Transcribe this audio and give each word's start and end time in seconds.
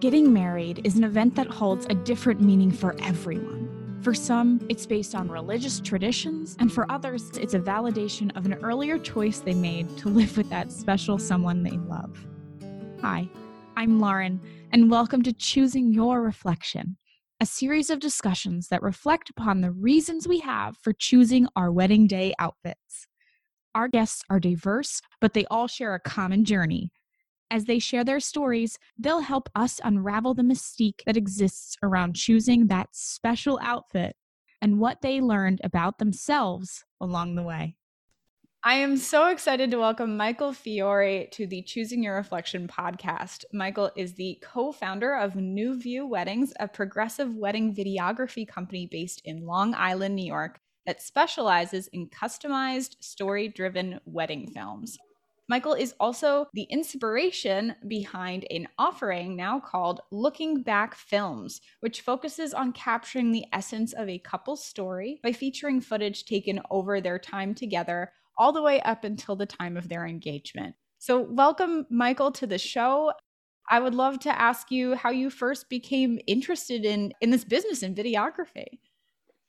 Getting 0.00 0.32
married 0.32 0.80
is 0.84 0.96
an 0.96 1.04
event 1.04 1.34
that 1.34 1.48
holds 1.48 1.84
a 1.90 1.94
different 1.94 2.40
meaning 2.40 2.70
for 2.70 2.96
everyone. 3.02 3.98
For 4.00 4.14
some, 4.14 4.66
it's 4.70 4.86
based 4.86 5.14
on 5.14 5.28
religious 5.28 5.78
traditions, 5.78 6.56
and 6.58 6.72
for 6.72 6.90
others, 6.90 7.28
it's 7.36 7.52
a 7.52 7.60
validation 7.60 8.34
of 8.34 8.46
an 8.46 8.54
earlier 8.62 8.98
choice 8.98 9.40
they 9.40 9.52
made 9.52 9.94
to 9.98 10.08
live 10.08 10.38
with 10.38 10.48
that 10.48 10.72
special 10.72 11.18
someone 11.18 11.62
they 11.62 11.76
love. 11.76 12.18
Hi, 13.02 13.28
I'm 13.76 14.00
Lauren, 14.00 14.40
and 14.72 14.90
welcome 14.90 15.22
to 15.22 15.34
Choosing 15.34 15.92
Your 15.92 16.22
Reflection, 16.22 16.96
a 17.38 17.44
series 17.44 17.90
of 17.90 18.00
discussions 18.00 18.68
that 18.68 18.80
reflect 18.80 19.28
upon 19.28 19.60
the 19.60 19.70
reasons 19.70 20.26
we 20.26 20.38
have 20.38 20.78
for 20.78 20.94
choosing 20.94 21.46
our 21.56 21.70
wedding 21.70 22.06
day 22.06 22.32
outfits. 22.38 23.06
Our 23.74 23.86
guests 23.86 24.22
are 24.30 24.40
diverse, 24.40 25.02
but 25.20 25.34
they 25.34 25.44
all 25.50 25.68
share 25.68 25.94
a 25.94 26.00
common 26.00 26.46
journey 26.46 26.90
as 27.50 27.64
they 27.64 27.78
share 27.78 28.04
their 28.04 28.20
stories, 28.20 28.78
they'll 28.98 29.20
help 29.20 29.48
us 29.54 29.80
unravel 29.82 30.34
the 30.34 30.42
mystique 30.42 31.02
that 31.04 31.16
exists 31.16 31.76
around 31.82 32.14
choosing 32.14 32.68
that 32.68 32.88
special 32.92 33.58
outfit 33.62 34.16
and 34.62 34.78
what 34.78 35.00
they 35.00 35.20
learned 35.20 35.60
about 35.64 35.98
themselves 35.98 36.84
along 37.00 37.34
the 37.34 37.42
way. 37.42 37.76
I 38.62 38.74
am 38.74 38.98
so 38.98 39.28
excited 39.28 39.70
to 39.70 39.78
welcome 39.78 40.18
Michael 40.18 40.52
Fiore 40.52 41.28
to 41.32 41.46
the 41.46 41.62
Choosing 41.62 42.02
Your 42.02 42.16
Reflection 42.16 42.68
podcast. 42.68 43.44
Michael 43.54 43.90
is 43.96 44.12
the 44.12 44.38
co 44.42 44.70
founder 44.70 45.14
of 45.14 45.32
NuView 45.32 46.06
Weddings, 46.06 46.52
a 46.60 46.68
progressive 46.68 47.34
wedding 47.34 47.74
videography 47.74 48.46
company 48.46 48.86
based 48.86 49.22
in 49.24 49.46
Long 49.46 49.74
Island, 49.74 50.14
New 50.14 50.26
York, 50.26 50.60
that 50.84 51.00
specializes 51.00 51.88
in 51.88 52.10
customized, 52.10 53.02
story 53.02 53.48
driven 53.48 53.98
wedding 54.04 54.50
films. 54.50 54.98
Michael 55.50 55.74
is 55.74 55.96
also 55.98 56.46
the 56.54 56.68
inspiration 56.70 57.74
behind 57.88 58.46
an 58.52 58.68
offering 58.78 59.34
now 59.34 59.58
called 59.58 60.00
Looking 60.12 60.62
Back 60.62 60.94
Films, 60.94 61.60
which 61.80 62.02
focuses 62.02 62.54
on 62.54 62.72
capturing 62.72 63.32
the 63.32 63.44
essence 63.52 63.92
of 63.92 64.08
a 64.08 64.20
couple's 64.20 64.64
story 64.64 65.18
by 65.24 65.32
featuring 65.32 65.80
footage 65.80 66.24
taken 66.24 66.60
over 66.70 67.00
their 67.00 67.18
time 67.18 67.52
together, 67.52 68.12
all 68.38 68.52
the 68.52 68.62
way 68.62 68.80
up 68.82 69.02
until 69.02 69.34
the 69.34 69.44
time 69.44 69.76
of 69.76 69.88
their 69.88 70.06
engagement. 70.06 70.76
So, 71.00 71.18
welcome, 71.18 71.84
Michael, 71.90 72.30
to 72.30 72.46
the 72.46 72.56
show. 72.56 73.12
I 73.68 73.80
would 73.80 73.96
love 73.96 74.20
to 74.20 74.40
ask 74.40 74.70
you 74.70 74.94
how 74.94 75.10
you 75.10 75.30
first 75.30 75.68
became 75.68 76.20
interested 76.28 76.84
in, 76.84 77.12
in 77.20 77.30
this 77.30 77.44
business 77.44 77.82
in 77.82 77.92
videography. 77.96 78.78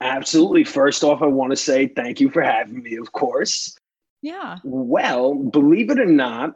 Absolutely. 0.02 0.64
First 0.64 1.04
off, 1.04 1.22
I 1.22 1.28
want 1.28 1.52
to 1.52 1.56
say 1.56 1.89
thank 1.89 2.20
you 2.20 2.31
for 2.31 2.42
having 2.42 2.81
me, 2.81 2.95
of 2.95 3.11
course. 3.11 3.78
Yeah. 4.22 4.59
Well, 4.64 5.33
believe 5.33 5.89
it 5.89 6.00
or 6.00 6.05
not, 6.05 6.55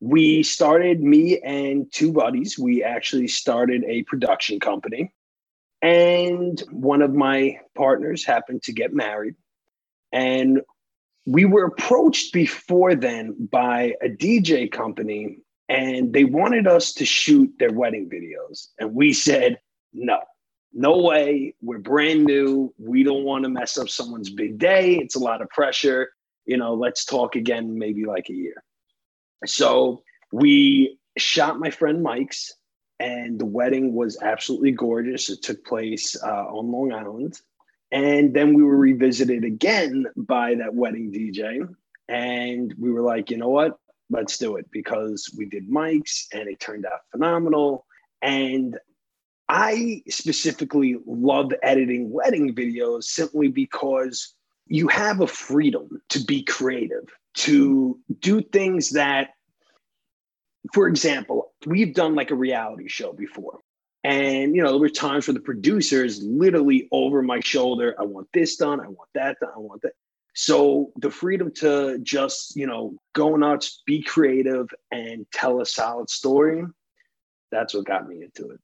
we 0.00 0.42
started 0.42 1.00
me 1.02 1.40
and 1.40 1.90
two 1.92 2.12
buddies. 2.12 2.58
We 2.58 2.82
actually 2.82 3.28
started 3.28 3.84
a 3.84 4.02
production 4.04 4.60
company. 4.60 5.12
And 5.80 6.60
one 6.70 7.02
of 7.02 7.12
my 7.12 7.58
partners 7.76 8.24
happened 8.24 8.62
to 8.64 8.72
get 8.72 8.92
married. 8.92 9.34
And 10.12 10.60
we 11.26 11.44
were 11.44 11.64
approached 11.64 12.32
before 12.32 12.94
then 12.94 13.48
by 13.50 13.94
a 14.02 14.08
DJ 14.08 14.70
company, 14.70 15.38
and 15.68 16.12
they 16.12 16.24
wanted 16.24 16.66
us 16.66 16.92
to 16.94 17.04
shoot 17.04 17.52
their 17.58 17.72
wedding 17.72 18.10
videos. 18.10 18.68
And 18.78 18.94
we 18.94 19.12
said, 19.12 19.58
no, 19.92 20.18
no 20.72 20.98
way. 20.98 21.54
We're 21.62 21.78
brand 21.78 22.24
new. 22.24 22.74
We 22.78 23.02
don't 23.04 23.24
want 23.24 23.44
to 23.44 23.50
mess 23.50 23.78
up 23.78 23.88
someone's 23.88 24.30
big 24.30 24.58
day. 24.58 24.96
It's 24.96 25.14
a 25.14 25.20
lot 25.20 25.42
of 25.42 25.48
pressure 25.50 26.10
you 26.44 26.56
know, 26.56 26.74
let's 26.74 27.04
talk 27.04 27.36
again, 27.36 27.78
maybe 27.78 28.04
like 28.04 28.28
a 28.28 28.34
year. 28.34 28.62
So 29.46 30.02
we 30.32 30.98
shot 31.18 31.58
my 31.58 31.70
friend 31.70 32.02
Mike's, 32.02 32.52
and 32.98 33.38
the 33.38 33.46
wedding 33.46 33.94
was 33.94 34.18
absolutely 34.22 34.70
gorgeous. 34.72 35.28
It 35.28 35.42
took 35.42 35.64
place 35.64 36.16
uh, 36.22 36.46
on 36.46 36.70
Long 36.70 36.92
Island. 36.92 37.40
And 37.90 38.32
then 38.32 38.54
we 38.54 38.62
were 38.62 38.76
revisited 38.76 39.44
again 39.44 40.06
by 40.16 40.54
that 40.54 40.74
wedding 40.74 41.12
DJ. 41.12 41.68
And 42.08 42.72
we 42.78 42.90
were 42.90 43.02
like, 43.02 43.30
you 43.30 43.36
know 43.36 43.48
what? 43.48 43.76
Let's 44.08 44.38
do 44.38 44.56
it 44.56 44.66
because 44.70 45.30
we 45.36 45.46
did 45.46 45.68
Mike's 45.68 46.28
and 46.32 46.48
it 46.48 46.60
turned 46.60 46.86
out 46.86 47.00
phenomenal. 47.10 47.86
And 48.22 48.78
I 49.48 50.02
specifically 50.08 50.96
love 51.06 51.52
editing 51.62 52.10
wedding 52.10 52.54
videos 52.54 53.04
simply 53.04 53.48
because 53.48 54.34
you 54.66 54.88
have 54.88 55.20
a 55.20 55.26
freedom 55.26 56.00
to 56.10 56.20
be 56.20 56.42
creative, 56.42 57.08
to 57.34 57.98
do 58.20 58.40
things 58.40 58.90
that, 58.90 59.30
for 60.72 60.88
example, 60.88 61.52
we've 61.66 61.94
done 61.94 62.14
like 62.14 62.30
a 62.30 62.34
reality 62.34 62.88
show 62.88 63.12
before. 63.12 63.58
And, 64.04 64.56
you 64.56 64.62
know, 64.62 64.70
there 64.70 64.80
were 64.80 64.88
times 64.88 65.26
where 65.28 65.34
the 65.34 65.40
producers 65.40 66.22
literally 66.22 66.88
over 66.90 67.22
my 67.22 67.40
shoulder, 67.40 67.94
I 67.98 68.04
want 68.04 68.28
this 68.32 68.56
done, 68.56 68.80
I 68.80 68.88
want 68.88 69.08
that 69.14 69.38
done, 69.40 69.50
I 69.54 69.58
want 69.58 69.82
that. 69.82 69.92
So 70.34 70.92
the 70.96 71.10
freedom 71.10 71.52
to 71.56 71.98
just, 72.02 72.56
you 72.56 72.66
know, 72.66 72.94
go 73.12 73.36
nuts, 73.36 73.82
be 73.86 74.02
creative, 74.02 74.68
and 74.90 75.26
tell 75.32 75.60
a 75.60 75.66
solid 75.66 76.08
story, 76.08 76.64
that's 77.50 77.74
what 77.74 77.84
got 77.84 78.08
me 78.08 78.22
into 78.22 78.50
it 78.50 78.60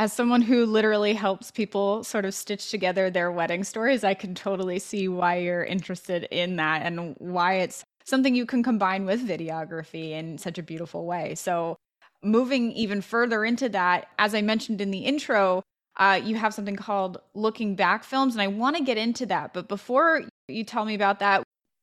as 0.00 0.14
someone 0.14 0.40
who 0.40 0.64
literally 0.64 1.12
helps 1.12 1.50
people 1.50 2.02
sort 2.02 2.24
of 2.24 2.32
stitch 2.32 2.70
together 2.70 3.10
their 3.10 3.30
wedding 3.30 3.62
stories, 3.62 4.02
I 4.02 4.14
can 4.14 4.34
totally 4.34 4.78
see 4.78 5.08
why 5.08 5.36
you're 5.36 5.62
interested 5.62 6.26
in 6.30 6.56
that 6.56 6.86
and 6.86 7.14
why 7.18 7.56
it's 7.56 7.84
something 8.06 8.34
you 8.34 8.46
can 8.46 8.62
combine 8.62 9.04
with 9.04 9.28
videography 9.28 10.12
in 10.12 10.38
such 10.38 10.56
a 10.56 10.62
beautiful 10.62 11.04
way. 11.04 11.34
So, 11.34 11.76
moving 12.22 12.72
even 12.72 13.02
further 13.02 13.44
into 13.44 13.68
that, 13.68 14.06
as 14.18 14.34
I 14.34 14.40
mentioned 14.40 14.80
in 14.80 14.90
the 14.90 15.00
intro, 15.00 15.62
uh, 15.98 16.18
you 16.24 16.34
have 16.36 16.54
something 16.54 16.76
called 16.76 17.18
Looking 17.34 17.74
Back 17.74 18.02
Films, 18.02 18.34
and 18.34 18.40
I 18.40 18.46
want 18.46 18.78
to 18.78 18.82
get 18.82 18.96
into 18.96 19.26
that. 19.26 19.52
But 19.52 19.68
before 19.68 20.22
you 20.48 20.64
tell 20.64 20.86
me 20.86 20.94
about 20.94 21.18
that, 21.18 21.42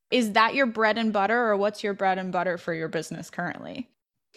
is 0.10 0.32
that 0.32 0.56
your 0.56 0.66
bread 0.66 0.98
and 0.98 1.14
butter, 1.14 1.40
or 1.40 1.56
what's 1.56 1.84
your 1.84 1.94
bread 1.94 2.18
and 2.18 2.32
butter 2.32 2.58
for 2.58 2.74
your 2.74 2.88
business 2.88 3.30
currently? 3.30 3.88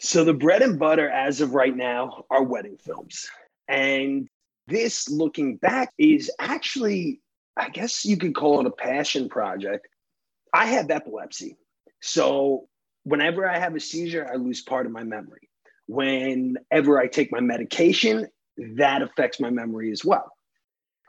So, 0.01 0.23
the 0.23 0.35
bread 0.35 0.61
and 0.61 0.79
butter 0.79 1.09
as 1.09 1.41
of 1.41 1.55
right 1.55 1.75
now 1.75 2.27
are 2.29 2.43
wedding 2.43 2.77
films. 2.77 3.27
And 3.71 4.29
this, 4.67 5.09
looking 5.09 5.57
back, 5.57 5.91
is 5.97 6.31
actually, 6.41 7.21
I 7.57 7.69
guess 7.69 8.05
you 8.05 8.17
could 8.17 8.35
call 8.35 8.61
it 8.61 8.67
a 8.67 8.71
passion 8.71 9.29
project. 9.29 9.87
I 10.53 10.67
have 10.67 10.91
epilepsy. 10.91 11.57
So 12.03 12.69
whenever 13.05 13.49
I 13.49 13.59
have 13.59 13.77
a 13.77 13.81
seizure, 13.81 14.29
I 14.31 14.37
lose 14.37 14.63
part 14.63 14.87
of 14.87 14.93
my 14.93 15.05
memory. 15.05 15.49
Whenever 15.87 16.99
I 16.99 17.07
take 17.07 17.31
my 17.31 17.41
medication, 17.41 18.27
that 18.77 19.03
affects 19.03 19.39
my 19.39 19.51
memory 19.51 19.93
as 19.93 20.05
well. 20.05 20.33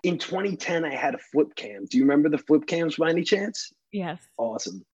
In 0.03 0.17
2010, 0.17 0.85
I 0.85 0.95
had 0.95 1.15
a 1.15 1.19
flip 1.19 1.55
cam. 1.55 1.85
Do 1.89 1.97
you 1.97 2.03
remember 2.03 2.29
the 2.29 2.37
flip 2.37 2.67
cams 2.67 2.95
by 2.95 3.09
any 3.09 3.23
chance? 3.23 3.71
Yes. 3.91 4.19
Awesome. 4.37 4.85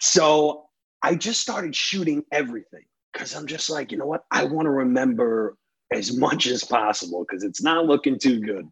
So 0.00 0.68
I 1.02 1.14
just 1.14 1.40
started 1.40 1.74
shooting 1.74 2.24
everything 2.32 2.84
because 3.12 3.34
I'm 3.34 3.46
just 3.46 3.68
like, 3.70 3.92
you 3.92 3.98
know 3.98 4.06
what? 4.06 4.24
I 4.30 4.44
want 4.44 4.66
to 4.66 4.70
remember 4.70 5.56
as 5.94 6.16
much 6.16 6.46
as 6.46 6.64
possible 6.64 7.24
because 7.26 7.44
it's 7.44 7.62
not 7.62 7.86
looking 7.86 8.18
too 8.18 8.40
good. 8.40 8.68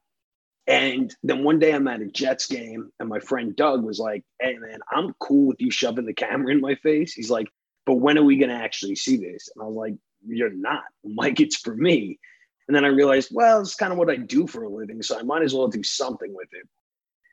And 0.67 1.15
then 1.23 1.43
one 1.43 1.59
day 1.59 1.73
I'm 1.73 1.89
at 1.89 2.01
a 2.01 2.07
Jets 2.07 2.47
game, 2.47 2.91
and 3.01 3.09
my 3.09 3.19
friend 3.19 3.55
Doug 3.57 3.83
was 3.83 3.99
like, 3.99 4.25
Hey, 4.41 4.57
man, 4.59 4.79
I'm 4.91 5.15
cool 5.21 5.49
with 5.49 5.61
you 5.61 5.71
shoving 5.71 6.07
the 6.07 6.13
camera 6.13 6.53
in 6.53 6.61
my 6.61 6.75
face. 6.77 7.13
He's 7.13 7.31
like, 7.31 7.49
But 7.87 7.97
when 7.97 8.19
are 8.19 8.23
we 8.23 8.37
going 8.37 8.51
to 8.51 8.55
actually 8.55 8.97
see 8.97 9.17
this? 9.17 9.49
And 9.55 9.63
I 9.63 9.67
was 9.67 9.77
like, 9.77 9.95
You're 10.27 10.53
not. 10.53 10.85
I'm 11.05 11.15
like, 11.17 11.41
It's 11.41 11.57
for 11.57 11.75
me. 11.75 12.19
And 12.69 12.77
then 12.77 12.85
I 12.85 12.89
realized, 12.89 13.31
well, 13.33 13.61
it's 13.61 13.75
kind 13.75 13.93
of 13.93 13.99
what 13.99 14.09
I 14.09 14.17
do 14.17 14.47
for 14.47 14.63
a 14.63 14.69
living. 14.69 15.03
So 15.03 15.19
I 15.19 15.23
might 15.23 15.43
as 15.43 15.53
well 15.53 15.67
do 15.67 15.83
something 15.83 16.33
with 16.33 16.49
it. 16.53 16.67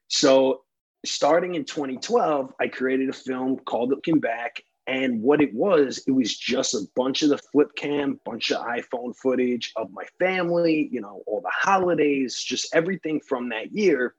So 0.07 0.63
starting 1.05 1.55
in 1.55 1.65
2012, 1.65 2.53
I 2.59 2.67
created 2.67 3.09
a 3.09 3.13
film 3.13 3.59
called 3.59 3.91
Looking 3.91 4.19
Back. 4.19 4.63
And 4.89 5.21
what 5.21 5.39
it 5.39 5.53
was, 5.53 6.03
it 6.07 6.11
was 6.11 6.35
just 6.35 6.73
a 6.73 6.81
bunch 6.95 7.21
of 7.21 7.29
the 7.29 7.37
flip 7.37 7.75
cam, 7.75 8.19
bunch 8.25 8.51
of 8.51 8.65
iPhone 8.65 9.15
footage 9.15 9.71
of 9.75 9.93
my 9.93 10.05
family, 10.17 10.89
you 10.91 10.99
know, 10.99 11.21
all 11.27 11.41
the 11.41 11.51
holidays, 11.53 12.41
just 12.41 12.73
everything 12.73 13.19
from 13.19 13.49
that 13.49 13.71
year. 13.71 14.15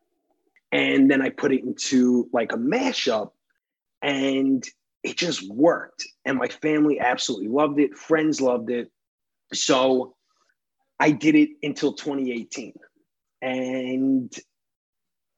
And 0.70 1.10
then 1.10 1.22
I 1.22 1.30
put 1.30 1.50
it 1.52 1.64
into 1.64 2.28
like 2.32 2.52
a 2.52 2.56
mashup 2.56 3.32
and 4.00 4.64
it 5.02 5.16
just 5.16 5.50
worked. 5.50 6.06
And 6.24 6.38
my 6.38 6.46
family 6.46 7.00
absolutely 7.00 7.48
loved 7.48 7.80
it. 7.80 7.96
Friends 7.96 8.40
loved 8.40 8.70
it. 8.70 8.92
So 9.52 10.14
I 11.00 11.10
did 11.10 11.34
it 11.34 11.48
until 11.64 11.94
2018. 11.94 12.74
And 13.42 14.32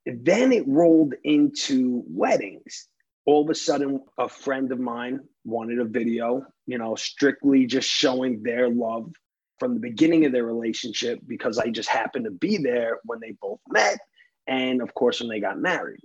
then 0.05 0.53
it 0.53 0.69
rolled 0.69 1.15
into 1.25 2.05
weddings 2.07 2.89
all 3.27 3.43
of 3.43 3.51
a 3.51 3.55
sudden 3.55 4.01
a 4.19 4.29
friend 4.29 4.73
of 4.73 4.81
mine 4.81 5.21
wanted 5.45 5.79
a 5.79 5.85
video 5.85 6.45
you 6.67 6.79
know 6.79 6.95
strictly 6.95 7.67
just 7.67 7.89
showing 7.89 8.43
their 8.43 8.69
love 8.69 9.13
from 9.59 9.75
the 9.75 9.81
beginning 9.81 10.25
of 10.25 10.33
their 10.33 10.45
relationship 10.45 11.19
because 11.27 11.59
i 11.59 11.69
just 11.69 11.89
happened 11.89 12.25
to 12.25 12.31
be 12.31 12.57
there 12.57 12.99
when 13.05 13.19
they 13.21 13.35
both 13.41 13.61
met 13.69 13.99
and 14.47 14.83
of 14.83 14.95
course 14.95 15.21
when 15.21 15.29
they 15.29 15.41
got 15.41 15.59
married 15.59 16.01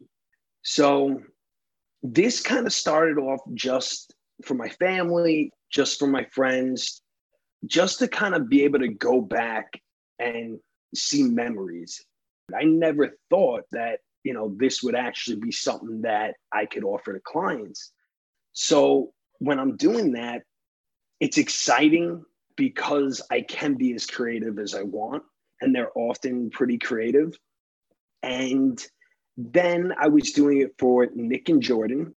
so 0.64 1.22
this 2.04 2.42
kind 2.42 2.68
of 2.68 2.74
started 2.74 3.18
off 3.18 3.42
just 3.54 4.14
for 4.44 4.54
my 4.54 4.70
family 4.70 5.52
just 5.72 6.00
for 6.00 6.08
my 6.08 6.24
friends 6.32 7.02
just 7.66 8.00
to 8.00 8.08
kind 8.08 8.36
of 8.36 8.50
be 8.50 8.64
able 8.64 8.80
to 8.80 8.88
go 8.88 9.22
back 9.22 9.82
and 10.20 10.60
see 10.94 11.24
memories. 11.24 12.04
I 12.56 12.64
never 12.64 13.18
thought 13.30 13.64
that, 13.72 14.00
you 14.24 14.34
know, 14.34 14.54
this 14.58 14.84
would 14.84 14.96
actually 14.96 15.38
be 15.38 15.52
something 15.52 16.02
that 16.02 16.36
I 16.52 16.66
could 16.66 16.84
offer 16.84 17.14
to 17.14 17.20
clients. 17.20 17.92
So 18.54 19.14
when 19.40 19.60
I'm 19.60 19.78
doing 19.78 20.14
that, 20.14 20.44
it's 21.20 21.38
exciting 21.38 22.24
because 22.56 23.22
I 23.32 23.42
can 23.42 23.76
be 23.76 23.94
as 23.94 24.06
creative 24.06 24.60
as 24.60 24.74
I 24.74 24.84
want, 24.84 25.24
and 25.62 25.74
they're 25.74 25.96
often 25.96 26.50
pretty 26.50 26.78
creative. 26.78 27.38
And 28.24 28.84
then 29.38 29.94
I 30.00 30.08
was 30.08 30.32
doing 30.32 30.62
it 30.62 30.74
for 30.80 31.08
Nick 31.14 31.50
and 31.50 31.62
Jordan. 31.62 32.16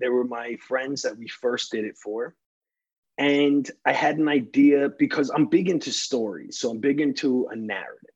They 0.00 0.08
were 0.08 0.24
my 0.24 0.56
friends 0.66 1.02
that 1.02 1.18
we 1.18 1.26
first 1.28 1.72
did 1.72 1.84
it 1.84 1.96
for. 2.02 2.34
And 3.18 3.68
I 3.84 3.92
had 3.92 4.18
an 4.18 4.28
idea 4.28 4.90
because 4.96 5.28
I'm 5.30 5.46
big 5.46 5.68
into 5.68 5.90
stories. 5.90 6.58
So 6.60 6.70
I'm 6.70 6.78
big 6.78 7.00
into 7.00 7.48
a 7.50 7.56
narrative. 7.56 8.14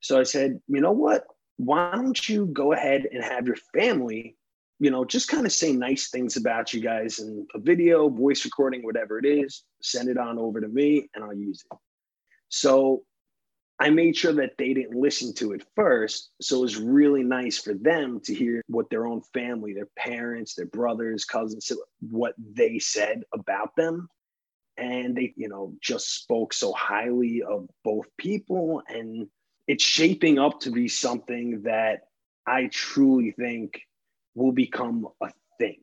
So 0.00 0.18
I 0.18 0.24
said, 0.24 0.60
you 0.66 0.80
know 0.80 0.90
what? 0.90 1.24
Why 1.62 1.90
don't 1.92 2.26
you 2.26 2.46
go 2.46 2.72
ahead 2.72 3.06
and 3.12 3.22
have 3.22 3.46
your 3.46 3.58
family, 3.74 4.34
you 4.78 4.90
know, 4.90 5.04
just 5.04 5.28
kind 5.28 5.44
of 5.44 5.52
say 5.52 5.72
nice 5.72 6.08
things 6.08 6.38
about 6.38 6.72
you 6.72 6.80
guys 6.80 7.18
in 7.18 7.46
a 7.54 7.58
video, 7.58 8.08
voice 8.08 8.46
recording, 8.46 8.82
whatever 8.82 9.18
it 9.18 9.26
is, 9.26 9.64
send 9.82 10.08
it 10.08 10.16
on 10.16 10.38
over 10.38 10.58
to 10.62 10.68
me 10.68 11.10
and 11.14 11.22
I'll 11.22 11.34
use 11.34 11.62
it. 11.70 11.78
So 12.48 13.02
I 13.78 13.90
made 13.90 14.16
sure 14.16 14.32
that 14.32 14.56
they 14.56 14.72
didn't 14.72 14.98
listen 14.98 15.34
to 15.34 15.52
it 15.52 15.62
first. 15.76 16.30
So 16.40 16.56
it 16.56 16.62
was 16.62 16.78
really 16.78 17.24
nice 17.24 17.58
for 17.58 17.74
them 17.74 18.20
to 18.24 18.34
hear 18.34 18.62
what 18.68 18.88
their 18.88 19.06
own 19.06 19.20
family, 19.34 19.74
their 19.74 19.88
parents, 19.98 20.54
their 20.54 20.66
brothers, 20.66 21.26
cousins, 21.26 21.70
what 22.00 22.34
they 22.38 22.78
said 22.78 23.22
about 23.34 23.76
them. 23.76 24.08
And 24.78 25.14
they, 25.14 25.34
you 25.36 25.50
know, 25.50 25.74
just 25.82 26.22
spoke 26.22 26.54
so 26.54 26.72
highly 26.72 27.42
of 27.42 27.68
both 27.84 28.06
people. 28.16 28.82
And 28.88 29.28
it's 29.70 29.84
shaping 29.84 30.38
up 30.38 30.60
to 30.60 30.70
be 30.70 30.88
something 30.88 31.62
that 31.62 32.08
I 32.46 32.68
truly 32.72 33.30
think 33.30 33.82
will 34.34 34.52
become 34.52 35.08
a 35.20 35.30
thing 35.58 35.80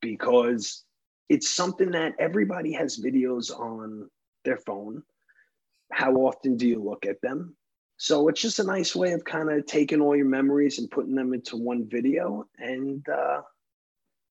because 0.00 0.84
it's 1.28 1.48
something 1.48 1.92
that 1.92 2.14
everybody 2.18 2.72
has 2.72 3.00
videos 3.00 3.50
on 3.50 4.10
their 4.44 4.58
phone 4.58 5.02
how 5.92 6.14
often 6.14 6.56
do 6.56 6.66
you 6.66 6.82
look 6.82 7.06
at 7.06 7.20
them? 7.20 7.54
So 7.98 8.28
it's 8.28 8.40
just 8.40 8.58
a 8.58 8.64
nice 8.64 8.96
way 8.96 9.12
of 9.12 9.24
kind 9.24 9.50
of 9.50 9.66
taking 9.66 10.00
all 10.00 10.16
your 10.16 10.26
memories 10.26 10.78
and 10.78 10.90
putting 10.90 11.14
them 11.14 11.32
into 11.34 11.56
one 11.56 11.86
video, 11.88 12.48
and 12.58 13.06
uh, 13.08 13.42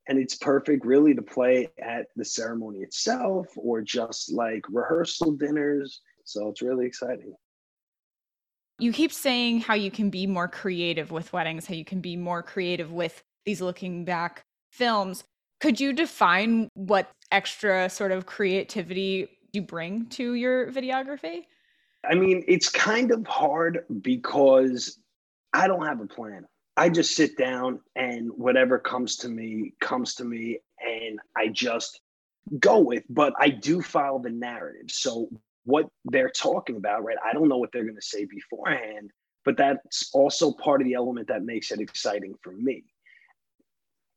and 0.07 0.19
it's 0.19 0.35
perfect 0.35 0.85
really 0.85 1.13
to 1.13 1.21
play 1.21 1.69
at 1.81 2.07
the 2.15 2.25
ceremony 2.25 2.79
itself 2.79 3.47
or 3.55 3.81
just 3.81 4.31
like 4.33 4.65
rehearsal 4.69 5.31
dinners. 5.33 6.01
So 6.25 6.49
it's 6.49 6.61
really 6.61 6.85
exciting. 6.85 7.33
You 8.81 8.91
keep 8.91 9.13
saying 9.13 9.61
how 9.61 9.75
you 9.75 9.91
can 9.91 10.09
be 10.09 10.25
more 10.25 10.47
creative 10.47 11.11
with 11.11 11.31
weddings, 11.31 11.67
how 11.67 11.75
you 11.75 11.85
can 11.85 12.01
be 12.01 12.17
more 12.17 12.41
creative 12.41 12.91
with 12.91 13.21
these 13.45 13.61
looking 13.61 14.05
back 14.05 14.43
films. 14.71 15.23
Could 15.59 15.79
you 15.79 15.93
define 15.93 16.67
what 16.73 17.11
extra 17.31 17.91
sort 17.91 18.11
of 18.11 18.25
creativity 18.25 19.37
you 19.53 19.61
bring 19.61 20.07
to 20.07 20.33
your 20.33 20.71
videography? 20.71 21.43
I 22.09 22.15
mean, 22.15 22.43
it's 22.47 22.69
kind 22.69 23.11
of 23.11 23.27
hard 23.27 23.85
because 24.01 24.97
I 25.53 25.67
don't 25.67 25.85
have 25.85 26.01
a 26.01 26.07
plan. 26.07 26.47
I 26.75 26.89
just 26.89 27.15
sit 27.15 27.37
down 27.37 27.81
and 27.95 28.31
whatever 28.31 28.79
comes 28.79 29.15
to 29.17 29.29
me 29.29 29.75
comes 29.79 30.15
to 30.15 30.25
me 30.25 30.57
and 30.83 31.19
I 31.37 31.49
just 31.49 32.01
go 32.59 32.79
with, 32.79 33.03
but 33.11 33.33
I 33.39 33.49
do 33.49 33.83
follow 33.83 34.17
the 34.17 34.31
narrative. 34.31 34.89
So 34.89 35.29
what 35.65 35.87
they're 36.05 36.29
talking 36.29 36.75
about, 36.75 37.03
right? 37.03 37.17
I 37.23 37.33
don't 37.33 37.47
know 37.47 37.57
what 37.57 37.71
they're 37.71 37.83
going 37.83 37.95
to 37.95 38.01
say 38.01 38.25
beforehand, 38.25 39.11
but 39.45 39.57
that's 39.57 40.09
also 40.13 40.51
part 40.51 40.81
of 40.81 40.85
the 40.85 40.93
element 40.93 41.27
that 41.27 41.43
makes 41.43 41.71
it 41.71 41.79
exciting 41.79 42.35
for 42.41 42.51
me. 42.51 42.83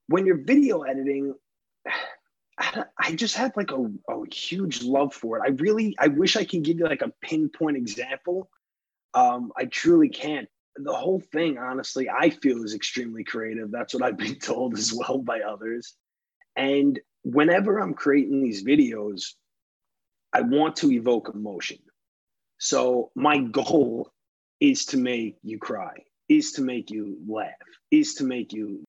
When 0.08 0.26
you're 0.26 0.43
video 0.43 0.82
editing, 0.82 1.35
I 2.58 3.14
just 3.17 3.35
have 3.37 3.52
like 3.56 3.73
a, 3.73 3.91
a 4.08 4.25
huge 4.32 4.82
love 4.82 5.12
for 5.12 5.38
it. 5.38 5.43
I 5.44 5.50
really, 5.50 5.96
I 5.99 6.06
wish 6.06 6.37
I 6.37 6.44
can 6.44 6.62
give 6.62 6.79
you 6.79 6.85
like 6.85 7.02
a 7.02 7.12
pinpoint 7.20 7.76
example. 7.76 8.49
Um, 9.12 9.50
I 9.56 9.64
truly 9.64 10.08
can't. 10.08 10.49
The 10.76 10.93
whole 10.93 11.20
thing, 11.32 11.58
honestly, 11.58 12.08
I 12.08 12.31
feel 12.31 12.62
is 12.62 12.75
extremely 12.75 13.25
creative. 13.25 13.70
That's 13.70 13.93
what 13.93 14.05
I've 14.05 14.17
been 14.19 14.38
told 14.38 14.79
as 14.79 14.93
well 14.93 15.19
by 15.19 15.40
others. 15.40 15.94
And 16.56 17.00
whenever 17.25 17.79
I'm 17.79 17.94
creating 17.94 18.43
these 18.43 18.62
videos, 18.62 19.35
I 20.34 20.42
want 20.42 20.76
to 20.76 20.90
evoke 20.90 21.31
emotion. 21.32 21.78
So 22.58 23.10
my 23.14 23.38
goal 23.38 24.10
is 24.60 24.86
to 24.86 24.96
make 24.96 25.38
you 25.42 25.58
cry, 25.58 25.94
is 26.28 26.52
to 26.52 26.62
make 26.62 26.90
you 26.90 27.19
laugh, 27.28 27.52
is 27.90 28.14
to 28.14 28.25
make 28.25 28.52
you 28.52 28.84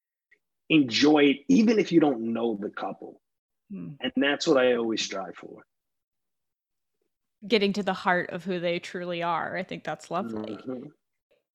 enjoy 0.70 1.24
it, 1.26 1.38
even 1.48 1.80
if 1.80 1.92
you 1.92 2.00
don't 2.00 2.34
know 2.34 2.58
the 2.60 2.70
couple 2.70 3.22
Hmm. 3.72 3.90
And 4.00 4.12
that's 4.16 4.48
what 4.48 4.58
I 4.58 4.76
always 4.76 5.04
strive 5.04 5.36
for. 5.36 5.64
Getting 7.48 7.74
to 7.74 7.84
the 7.84 7.94
heart 7.94 8.30
of 8.32 8.44
who 8.44 8.60
they 8.60 8.80
truly 8.80 9.24
are. 9.24 9.56
I 9.56 9.64
think 9.64 9.84
that's 9.84 10.10
lovely. 10.12 10.56
Mm-hmm. 10.56 10.88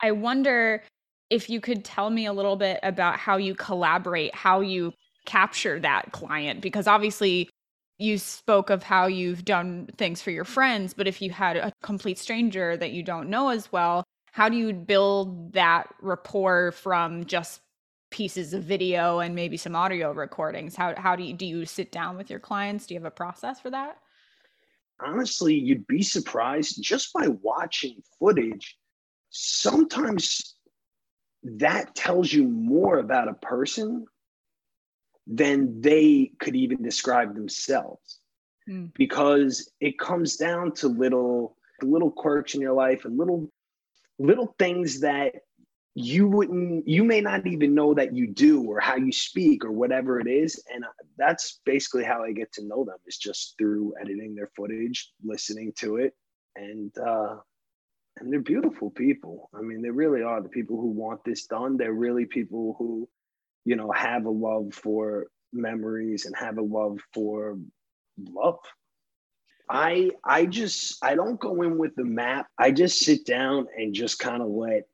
I 0.03 0.13
wonder 0.13 0.83
if 1.31 1.51
you 1.51 1.61
could 1.61 1.85
tell 1.85 2.11
me 2.11 2.27
a 2.27 2.33
little 2.33 2.57
bit 2.57 2.81
about 2.83 3.19
how 3.19 3.37
you 3.37 3.55
collaborate, 3.55 4.35
how 4.35 4.61
you 4.61 4.93
capture 5.27 5.79
that 5.81 6.13
client, 6.13 6.61
because 6.61 6.87
obviously 6.87 7.50
you 8.01 8.17
spoke 8.19 8.71
of 8.71 8.83
how 8.83 9.07
you've 9.07 9.45
done 9.45 9.89
things 9.99 10.23
for 10.23 10.31
your 10.31 10.45
friends, 10.45 10.95
but 10.95 11.07
if 11.07 11.21
you 11.21 11.31
had 11.31 11.57
a 11.57 11.73
complete 11.83 12.19
stranger 12.19 12.77
that 12.77 12.93
you 12.93 13.03
don't 13.03 13.29
know 13.29 13.51
as 13.51 13.71
well, 13.71 14.05
how 14.33 14.49
do 14.49 14.57
you 14.57 14.73
build 14.73 15.53
that 15.53 15.93
rapport 16.01 16.73
from 16.73 17.25
just 17.25 17.61
pieces 18.11 18.55
of 18.55 18.65
video 18.65 19.19
and 19.19 19.35
maybe 19.35 19.57
some 19.57 19.77
audio 19.77 20.13
recordings? 20.13 20.75
How 20.75 20.95
how 20.97 21.15
do 21.15 21.23
you 21.23 21.35
do 21.35 21.47
you 21.47 21.67
sit 21.67 21.93
down 21.93 22.17
with 22.17 22.31
your 22.31 22.41
clients? 22.41 22.87
Do 22.87 22.95
you 22.95 23.01
have 23.01 23.07
a 23.07 23.11
process 23.11 23.61
for 23.61 23.71
that? 23.71 23.99
Honestly 25.05 25.55
you'd 25.55 25.87
be 25.87 26.03
surprised 26.03 26.83
just 26.83 27.13
by 27.13 27.29
watching 27.29 28.03
footage. 28.19 28.77
Sometimes 29.31 30.57
that 31.43 31.95
tells 31.95 32.33
you 32.33 32.45
more 32.45 32.99
about 32.99 33.29
a 33.29 33.35
person 33.35 34.07
than 35.33 35.81
they 35.81 36.33
could 36.41 36.57
even 36.57 36.83
describe 36.83 37.35
themselves. 37.35 38.21
Hmm. 38.67 38.87
because 38.95 39.73
it 39.81 39.99
comes 39.99 40.37
down 40.37 40.73
to 40.73 40.89
little 40.89 41.57
little 41.83 42.11
quirks 42.11 42.55
in 42.55 42.61
your 42.61 42.75
life 42.75 43.07
and 43.07 43.19
little 43.19 43.51
little 44.19 44.55
things 44.59 45.01
that 45.01 45.35
you 45.95 46.29
wouldn't 46.29 46.87
you 46.87 47.03
may 47.03 47.21
not 47.21 47.47
even 47.47 47.75
know 47.75 47.95
that 47.95 48.15
you 48.15 48.27
do 48.27 48.63
or 48.63 48.79
how 48.79 48.97
you 48.97 49.11
speak 49.13 49.65
or 49.65 49.73
whatever 49.73 50.21
it 50.21 50.29
is. 50.29 50.63
And 50.73 50.85
uh, 50.85 50.89
that's 51.17 51.61
basically 51.65 52.05
how 52.05 52.23
i 52.23 52.33
get 52.33 52.53
to 52.53 52.65
know 52.65 52.85
them 52.85 52.99
is 53.07 53.17
just 53.17 53.55
through 53.59 53.95
editing 54.01 54.35
their 54.35 54.51
footage 54.55 55.11
listening 55.25 55.73
to 55.79 55.97
it. 55.97 56.15
And 56.55 56.93
uh 56.99 57.37
and 58.19 58.33
they're 58.33 58.41
beautiful 58.41 58.91
people. 58.91 59.51
I 59.55 59.63
mean 59.63 59.83
they 59.83 59.91
really 59.91 60.23
are 60.23 60.43
the 60.43 60.49
people 60.49 60.77
who 60.77 60.91
want 60.91 61.25
this 61.25 61.47
done. 61.47 61.77
They're 61.77 61.93
really 61.93 62.27
people 62.27 62.77
who 62.79 63.09
you 63.65 63.77
know 63.77 63.91
have 63.93 64.27
a 64.27 64.31
love 64.31 64.73
for 64.73 65.27
memories 65.53 66.27
and 66.27 66.35
have 66.37 66.59
a 66.59 66.63
love 66.63 67.01
for 67.13 67.59
love 68.33 68.59
i 69.69 70.11
i 70.25 70.47
just 70.47 71.03
i 71.05 71.15
don't 71.15 71.41
go 71.41 71.63
in 71.63 71.79
with 71.79 71.95
the 71.97 72.05
map 72.05 72.47
i 72.59 72.71
just 72.71 73.01
sit 73.01 73.25
down 73.27 73.67
and 73.77 73.95
just 73.95 74.19
kind 74.19 74.43
of 74.43 74.49
let 74.49 74.85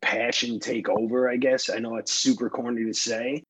passion 0.00 0.60
take 0.60 0.88
over, 0.88 1.30
I 1.30 1.36
guess. 1.36 1.70
I 1.70 1.78
know 1.78 1.96
it's 1.96 2.12
super 2.12 2.50
corny 2.50 2.84
to 2.84 2.92
say, 2.92 3.42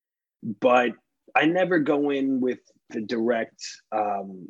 but 0.61 0.91
I 1.35 1.47
never 1.47 1.79
go 1.79 2.11
in 2.11 2.41
with 2.41 2.59
the 2.91 3.01
direct 3.01 3.63
um, 3.93 4.49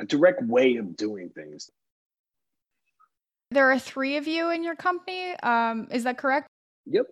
a 0.00 0.04
direct 0.04 0.42
way 0.42 0.76
of 0.76 0.96
doing 0.96 1.30
things. 1.30 1.70
There 3.50 3.70
are 3.70 3.78
three 3.78 4.16
of 4.16 4.26
you 4.26 4.50
in 4.50 4.64
your 4.64 4.74
company. 4.74 5.34
Um, 5.42 5.88
is 5.90 6.04
that 6.04 6.18
correct? 6.18 6.48
Yep. 6.86 7.06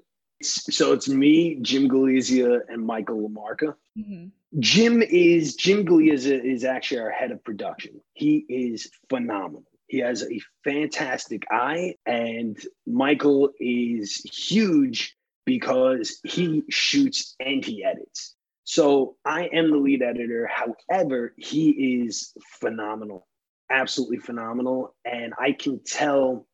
So 0.45 0.93
it's 0.93 1.09
me, 1.09 1.57
Jim 1.63 1.89
Galizia, 1.89 2.61
and 2.69 2.85
Michael 2.85 3.29
Lamarca. 3.29 3.75
Mm-hmm. 3.99 4.27
Jim 4.59 5.03
is 5.03 5.55
Jim 5.55 5.85
Galizia 5.85 6.45
is 6.45 6.65
actually 6.65 7.01
our 7.01 7.11
head 7.11 7.31
of 7.31 7.43
production. 7.43 8.01
He 8.13 8.45
is 8.49 8.91
phenomenal. 9.09 9.65
He 9.87 9.99
has 9.99 10.23
a 10.23 10.41
fantastic 10.65 11.45
eye, 11.51 11.95
and 12.07 12.59
Michael 12.87 13.51
is 13.61 14.23
huge 14.33 15.17
because 15.45 16.21
he 16.25 16.63
shoots 16.71 17.35
and 17.41 17.65
he 17.65 17.85
edits. 17.85 18.35
So 18.65 19.17
I 19.25 19.47
am 19.53 19.71
the 19.71 19.77
lead 19.77 20.03
editor. 20.03 20.49
However, 20.49 21.35
he 21.37 22.05
is 22.07 22.33
phenomenal, 22.61 23.27
absolutely 23.71 24.19
phenomenal. 24.19 24.95
And 25.05 25.35
I 25.39 25.53
can 25.53 25.81
tell, 25.85 26.47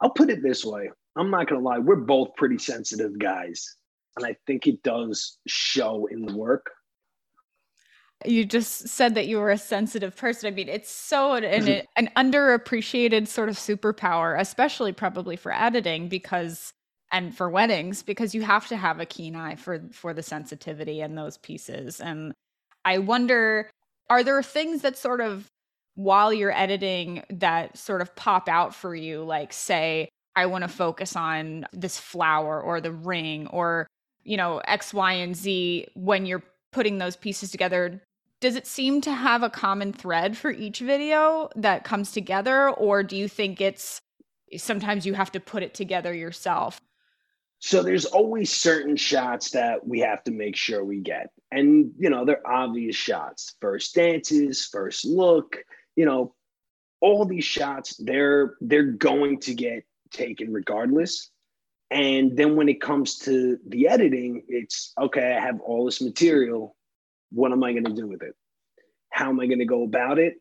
I'll 0.00 0.10
put 0.10 0.30
it 0.30 0.42
this 0.42 0.64
way 0.64 0.90
I'm 1.18 1.30
not 1.30 1.48
going 1.48 1.60
to 1.60 1.64
lie, 1.64 1.78
we're 1.78 1.96
both 1.96 2.34
pretty 2.36 2.58
sensitive 2.58 3.18
guys. 3.18 3.76
And 4.16 4.26
I 4.26 4.36
think 4.46 4.66
it 4.66 4.82
does 4.82 5.38
show 5.46 6.06
in 6.06 6.24
the 6.24 6.36
work. 6.36 6.70
You 8.24 8.44
just 8.44 8.88
said 8.88 9.14
that 9.14 9.28
you 9.28 9.38
were 9.38 9.50
a 9.50 9.58
sensitive 9.58 10.16
person. 10.16 10.52
I 10.52 10.56
mean, 10.56 10.68
it's 10.68 10.90
so 10.90 11.34
an, 11.34 11.44
an, 11.44 11.62
mm-hmm. 11.62 11.80
an 11.96 12.10
underappreciated 12.16 13.28
sort 13.28 13.48
of 13.48 13.56
superpower, 13.56 14.38
especially 14.38 14.92
probably 14.92 15.36
for 15.36 15.52
editing 15.52 16.08
because 16.08 16.72
and 17.12 17.34
for 17.36 17.48
weddings 17.48 18.02
because 18.02 18.34
you 18.34 18.42
have 18.42 18.66
to 18.68 18.76
have 18.76 19.00
a 19.00 19.06
keen 19.06 19.34
eye 19.34 19.54
for 19.54 19.80
for 19.92 20.12
the 20.12 20.22
sensitivity 20.22 21.00
in 21.00 21.14
those 21.14 21.38
pieces. 21.38 22.00
And 22.00 22.34
I 22.84 22.98
wonder 22.98 23.70
are 24.10 24.24
there 24.24 24.42
things 24.42 24.82
that 24.82 24.96
sort 24.96 25.20
of 25.20 25.46
while 25.94 26.32
you're 26.32 26.52
editing 26.52 27.22
that 27.30 27.76
sort 27.76 28.00
of 28.00 28.14
pop 28.14 28.48
out 28.48 28.74
for 28.74 28.94
you 28.94 29.22
like 29.22 29.52
say 29.52 30.08
I 30.38 30.46
want 30.46 30.62
to 30.62 30.68
focus 30.68 31.16
on 31.16 31.66
this 31.72 31.98
flower 31.98 32.60
or 32.62 32.80
the 32.80 32.92
ring 32.92 33.48
or 33.48 33.88
you 34.22 34.36
know 34.36 34.58
X 34.58 34.94
Y 34.94 35.12
and 35.14 35.34
Z 35.34 35.88
when 35.94 36.26
you're 36.26 36.44
putting 36.70 36.98
those 36.98 37.16
pieces 37.16 37.50
together. 37.50 38.00
Does 38.40 38.54
it 38.54 38.68
seem 38.68 39.00
to 39.00 39.12
have 39.12 39.42
a 39.42 39.50
common 39.50 39.92
thread 39.92 40.38
for 40.38 40.52
each 40.52 40.78
video 40.78 41.48
that 41.56 41.82
comes 41.82 42.12
together 42.12 42.70
or 42.70 43.02
do 43.02 43.16
you 43.16 43.26
think 43.26 43.60
it's 43.60 44.00
sometimes 44.56 45.04
you 45.04 45.14
have 45.14 45.32
to 45.32 45.40
put 45.40 45.64
it 45.64 45.74
together 45.74 46.14
yourself? 46.14 46.80
So 47.58 47.82
there's 47.82 48.04
always 48.04 48.52
certain 48.52 48.94
shots 48.94 49.50
that 49.50 49.84
we 49.84 49.98
have 50.00 50.22
to 50.22 50.30
make 50.30 50.54
sure 50.54 50.84
we 50.84 51.00
get. 51.00 51.32
And 51.50 51.90
you 51.98 52.10
know 52.10 52.24
they're 52.24 52.46
obvious 52.46 52.94
shots. 52.94 53.56
First 53.60 53.96
dances 53.96 54.66
first 54.66 55.04
look 55.04 55.56
you 55.96 56.04
know 56.04 56.32
all 57.00 57.24
these 57.24 57.44
shots 57.44 57.96
they're 57.96 58.54
they're 58.60 58.92
going 58.92 59.40
to 59.40 59.54
get 59.54 59.82
taken 60.10 60.52
regardless 60.52 61.30
and 61.90 62.36
then 62.36 62.56
when 62.56 62.68
it 62.68 62.80
comes 62.80 63.16
to 63.16 63.58
the 63.68 63.88
editing 63.88 64.42
it's 64.48 64.92
okay 65.00 65.36
i 65.36 65.40
have 65.40 65.60
all 65.60 65.84
this 65.84 66.02
material 66.02 66.76
what 67.30 67.52
am 67.52 67.62
I 67.62 67.72
going 67.72 67.84
to 67.84 67.94
do 67.94 68.06
with 68.06 68.22
it? 68.22 68.34
How 69.10 69.28
am 69.28 69.40
I 69.40 69.46
going 69.46 69.58
to 69.58 69.64
go 69.64 69.82
about 69.84 70.18
it? 70.18 70.34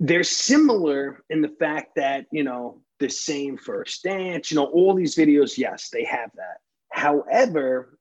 They're 0.00 0.24
similar 0.24 1.22
in 1.30 1.42
the 1.42 1.48
fact 1.60 1.96
that, 1.96 2.26
you 2.32 2.42
know, 2.42 2.82
the 2.98 3.08
same 3.08 3.56
first 3.56 4.02
dance, 4.02 4.50
you 4.50 4.56
know, 4.56 4.66
all 4.66 4.94
these 4.94 5.16
videos, 5.16 5.58
yes, 5.58 5.90
they 5.90 6.04
have 6.04 6.30
that. 6.36 6.58
However, 6.90 7.98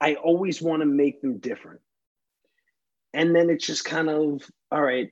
I 0.00 0.14
always 0.14 0.62
want 0.62 0.80
to 0.80 0.86
make 0.86 1.20
them 1.20 1.38
different. 1.38 1.80
And 3.14 3.34
then 3.34 3.50
it's 3.50 3.66
just 3.66 3.84
kind 3.84 4.08
of, 4.08 4.42
all 4.70 4.82
right, 4.82 5.10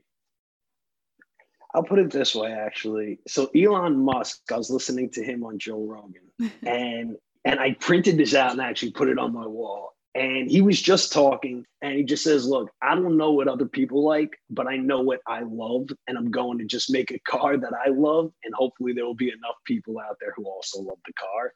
I'll 1.74 1.84
put 1.84 1.98
it 1.98 2.10
this 2.10 2.34
way, 2.34 2.52
actually. 2.52 3.20
So 3.28 3.50
Elon 3.54 4.04
Musk, 4.04 4.40
I 4.52 4.56
was 4.56 4.70
listening 4.70 5.10
to 5.10 5.22
him 5.22 5.44
on 5.44 5.58
Joe 5.58 5.84
Rogan, 5.84 6.52
and 6.66 7.16
and 7.44 7.58
I 7.58 7.72
printed 7.80 8.18
this 8.18 8.34
out 8.34 8.52
and 8.52 8.60
I 8.60 8.68
actually 8.68 8.92
put 8.92 9.08
it 9.08 9.18
on 9.18 9.32
my 9.32 9.46
wall. 9.46 9.94
And 10.14 10.50
he 10.50 10.60
was 10.60 10.82
just 10.82 11.12
talking 11.12 11.64
and 11.82 11.94
he 11.94 12.02
just 12.02 12.24
says, 12.24 12.46
Look, 12.46 12.70
I 12.82 12.94
don't 12.94 13.16
know 13.16 13.30
what 13.30 13.48
other 13.48 13.66
people 13.66 14.04
like, 14.04 14.36
but 14.50 14.66
I 14.66 14.76
know 14.76 15.00
what 15.00 15.20
I 15.26 15.42
love. 15.42 15.88
And 16.08 16.18
I'm 16.18 16.30
going 16.30 16.58
to 16.58 16.64
just 16.64 16.90
make 16.90 17.10
a 17.12 17.20
car 17.20 17.56
that 17.56 17.72
I 17.72 17.90
love. 17.90 18.32
And 18.44 18.52
hopefully 18.54 18.92
there 18.92 19.06
will 19.06 19.14
be 19.14 19.28
enough 19.28 19.56
people 19.64 19.98
out 19.98 20.16
there 20.20 20.34
who 20.36 20.46
also 20.46 20.80
love 20.80 20.98
the 21.06 21.12
car. 21.12 21.54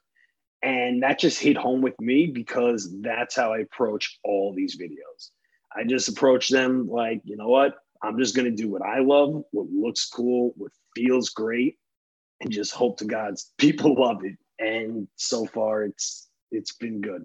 And 0.63 1.03
that 1.03 1.19
just 1.19 1.39
hit 1.39 1.57
home 1.57 1.81
with 1.81 1.99
me 1.99 2.27
because 2.27 2.89
that's 3.01 3.35
how 3.35 3.53
I 3.53 3.59
approach 3.59 4.19
all 4.23 4.53
these 4.55 4.77
videos. 4.77 5.29
I 5.75 5.83
just 5.83 6.07
approach 6.07 6.47
them 6.47 6.89
like, 6.89 7.21
you 7.25 7.35
know 7.35 7.49
what? 7.49 7.75
I'm 8.03 8.17
just 8.19 8.35
going 8.35 8.45
to 8.45 8.63
do 8.63 8.69
what 8.69 8.81
I 8.81 8.99
love, 8.99 9.43
what 9.51 9.67
looks 9.71 10.07
cool, 10.07 10.53
what 10.57 10.71
feels 10.95 11.29
great, 11.29 11.77
and 12.41 12.51
just 12.51 12.73
hope 12.73 12.97
to 12.99 13.05
God's 13.05 13.51
people 13.57 13.95
love 13.95 14.23
it. 14.23 14.37
And 14.59 15.07
so 15.15 15.45
far, 15.45 15.83
it's 15.83 16.29
it's 16.51 16.73
been 16.73 17.01
good 17.01 17.23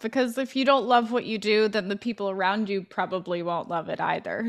because 0.00 0.38
if 0.38 0.54
you 0.54 0.64
don't 0.64 0.86
love 0.86 1.12
what 1.12 1.24
you 1.24 1.38
do, 1.38 1.68
then 1.68 1.88
the 1.88 1.96
people 1.96 2.30
around 2.30 2.68
you 2.68 2.84
probably 2.84 3.42
won't 3.42 3.68
love 3.68 3.88
it 3.88 4.00
either. 4.00 4.48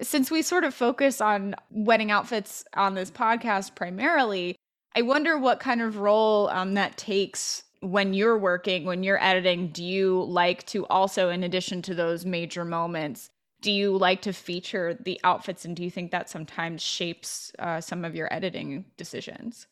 Since 0.00 0.30
we 0.30 0.42
sort 0.42 0.64
of 0.64 0.74
focus 0.74 1.20
on 1.20 1.54
wedding 1.70 2.10
outfits 2.10 2.64
on 2.74 2.94
this 2.94 3.10
podcast 3.10 3.74
primarily, 3.74 4.56
I 4.94 5.02
wonder 5.02 5.38
what 5.38 5.60
kind 5.60 5.82
of 5.82 5.98
role 5.98 6.48
um, 6.48 6.74
that 6.74 6.96
takes 6.96 7.64
when 7.80 8.14
you're 8.14 8.38
working, 8.38 8.84
when 8.84 9.02
you're 9.02 9.22
editing. 9.22 9.68
Do 9.68 9.84
you 9.84 10.22
like 10.24 10.64
to 10.66 10.86
also, 10.86 11.28
in 11.28 11.42
addition 11.42 11.82
to 11.82 11.94
those 11.94 12.24
major 12.24 12.64
moments, 12.64 13.28
do 13.60 13.70
you 13.70 13.96
like 13.96 14.22
to 14.22 14.32
feature 14.32 14.94
the 14.94 15.20
outfits 15.24 15.64
and 15.64 15.76
do 15.76 15.84
you 15.84 15.90
think 15.90 16.10
that 16.10 16.30
sometimes 16.30 16.82
shapes 16.82 17.52
uh, 17.58 17.80
some 17.80 18.04
of 18.04 18.14
your 18.14 18.32
editing 18.32 18.84
decisions? 18.96 19.66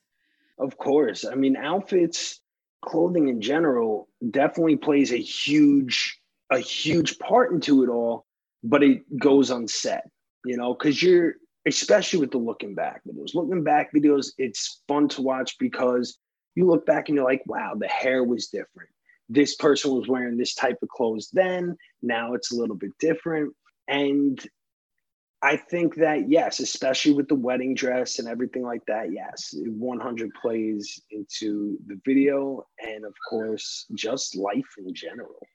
Of 0.59 0.77
course. 0.77 1.25
I 1.25 1.35
mean, 1.35 1.57
outfits 1.57 2.41
clothing 2.83 3.29
in 3.29 3.41
general 3.41 4.09
definitely 4.31 4.77
plays 4.77 5.13
a 5.13 5.17
huge 5.17 6.21
a 6.51 6.59
huge 6.59 7.19
part 7.19 7.53
into 7.53 7.83
it 7.83 7.89
all 7.89 8.25
but 8.63 8.83
it 8.83 9.03
goes 9.19 9.51
on 9.51 9.67
set 9.67 10.09
you 10.45 10.57
know 10.57 10.75
because 10.75 11.03
you're 11.03 11.35
especially 11.67 12.21
with 12.21 12.31
the 12.31 12.39
looking 12.39 12.75
back 12.75 13.03
videos 13.07 13.35
looking 13.35 13.65
back 13.65 13.93
videos 13.93 14.29
it's 14.39 14.83
fun 14.87 15.09
to 15.09 15.23
watch 15.23 15.57
because 15.59 16.19
you 16.55 16.67
look 16.67 16.87
back 16.87 17.09
and 17.09 17.17
you're 17.17 17.25
like 17.25 17.43
wow 17.47 17.75
the 17.77 17.89
hair 17.89 18.23
was 18.23 18.47
different 18.47 18.91
this 19.29 19.57
person 19.57 19.91
was 19.91 20.09
wearing 20.09 20.39
this 20.39 20.55
type 20.55 20.79
of 20.81 20.89
clothes 20.89 21.29
then 21.33 21.77
now 22.01 22.33
it's 22.33 22.53
a 22.53 22.57
little 22.57 22.77
bit 22.77 22.93
different 22.99 23.53
and 23.89 24.39
I 25.41 25.57
think 25.57 25.97
that 25.97 26.29
yes, 26.29 26.59
especially 26.59 27.13
with 27.13 27.29
the 27.29 27.35
wedding 27.35 27.75
dress 27.75 28.19
and 28.19 28.27
everything 28.27 28.65
like 28.65 28.85
that, 28.87 29.13
yes, 29.13 29.55
100 29.55 30.35
plays 30.35 31.01
into 31.11 31.79
the 31.87 32.01
video 32.05 32.67
and 32.85 33.05
of 33.05 33.15
course 33.29 33.87
just 33.95 34.37
life 34.37 34.67
in 34.79 34.93
general. 34.95 35.47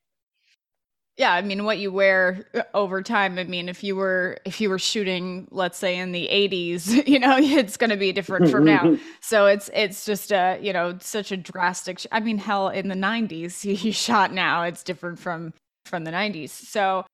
Yeah, 1.17 1.33
I 1.33 1.41
mean 1.41 1.65
what 1.65 1.79
you 1.79 1.91
wear 1.91 2.45
over 2.73 3.01
time. 3.01 3.37
I 3.37 3.43
mean 3.43 3.67
if 3.67 3.83
you 3.83 3.97
were 3.97 4.37
if 4.45 4.61
you 4.61 4.69
were 4.69 4.79
shooting 4.79 5.49
let's 5.51 5.77
say 5.77 5.97
in 5.97 6.13
the 6.13 6.29
80s, 6.31 7.05
you 7.07 7.19
know, 7.19 7.35
it's 7.37 7.75
going 7.75 7.89
to 7.89 7.97
be 7.97 8.13
different 8.13 8.49
from 8.49 8.63
now. 8.63 8.97
so 9.21 9.47
it's 9.47 9.69
it's 9.73 10.05
just 10.05 10.31
a, 10.31 10.59
you 10.61 10.71
know, 10.71 10.97
such 11.01 11.33
a 11.33 11.37
drastic 11.37 11.99
sh- 11.99 12.07
I 12.09 12.21
mean 12.21 12.37
hell 12.37 12.69
in 12.69 12.87
the 12.87 12.95
90s 12.95 13.65
you, 13.65 13.73
you 13.73 13.91
shot 13.91 14.31
now 14.31 14.63
it's 14.63 14.81
different 14.81 15.19
from 15.19 15.53
from 15.85 16.05
the 16.05 16.11
90s. 16.11 16.51
So 16.51 17.05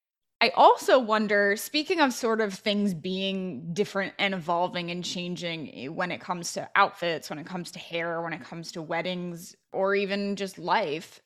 I 0.41 0.51
also 0.55 0.99
wonder, 0.99 1.57
speaking 1.57 1.99
of 1.99 2.13
sort 2.13 2.39
of 2.39 2.53
things 2.53 2.93
being 2.93 3.73
different 3.73 4.13
and 4.17 4.33
evolving 4.33 4.89
and 4.89 5.03
changing 5.03 5.69
eh, 5.75 5.87
when 5.87 6.11
it 6.11 6.21
comes 6.21 6.53
to 6.53 6.69
outfits, 6.75 7.29
when 7.29 7.39
it 7.39 7.45
comes 7.45 7.71
to 7.71 7.79
hair, 7.79 8.21
when 8.21 8.31
it 8.31 8.43
comes 8.43 8.71
to 8.71 8.81
weddings, 8.81 9.53
or 9.73 9.95
even 9.95 10.37
just 10.37 10.57
life, 10.57 11.19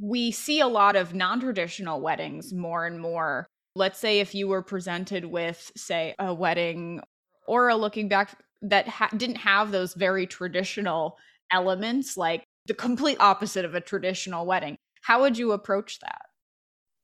we 0.00 0.30
see 0.30 0.60
a 0.60 0.66
lot 0.66 0.96
of 0.96 1.12
non 1.12 1.38
traditional 1.38 2.00
weddings 2.00 2.52
more 2.52 2.86
and 2.86 2.98
more. 2.98 3.46
Let's 3.76 3.98
say 3.98 4.20
if 4.20 4.34
you 4.34 4.48
were 4.48 4.62
presented 4.62 5.26
with, 5.26 5.70
say, 5.76 6.14
a 6.18 6.32
wedding 6.32 7.02
or 7.46 7.68
a 7.68 7.76
looking 7.76 8.08
back 8.08 8.38
that 8.62 8.88
ha- 8.88 9.10
didn't 9.14 9.36
have 9.36 9.70
those 9.70 9.92
very 9.92 10.26
traditional 10.26 11.18
elements, 11.52 12.16
like 12.16 12.44
the 12.66 12.74
complete 12.74 13.18
opposite 13.20 13.66
of 13.66 13.74
a 13.74 13.82
traditional 13.82 14.46
wedding, 14.46 14.76
how 15.02 15.20
would 15.20 15.36
you 15.36 15.52
approach 15.52 15.98
that? 16.00 16.22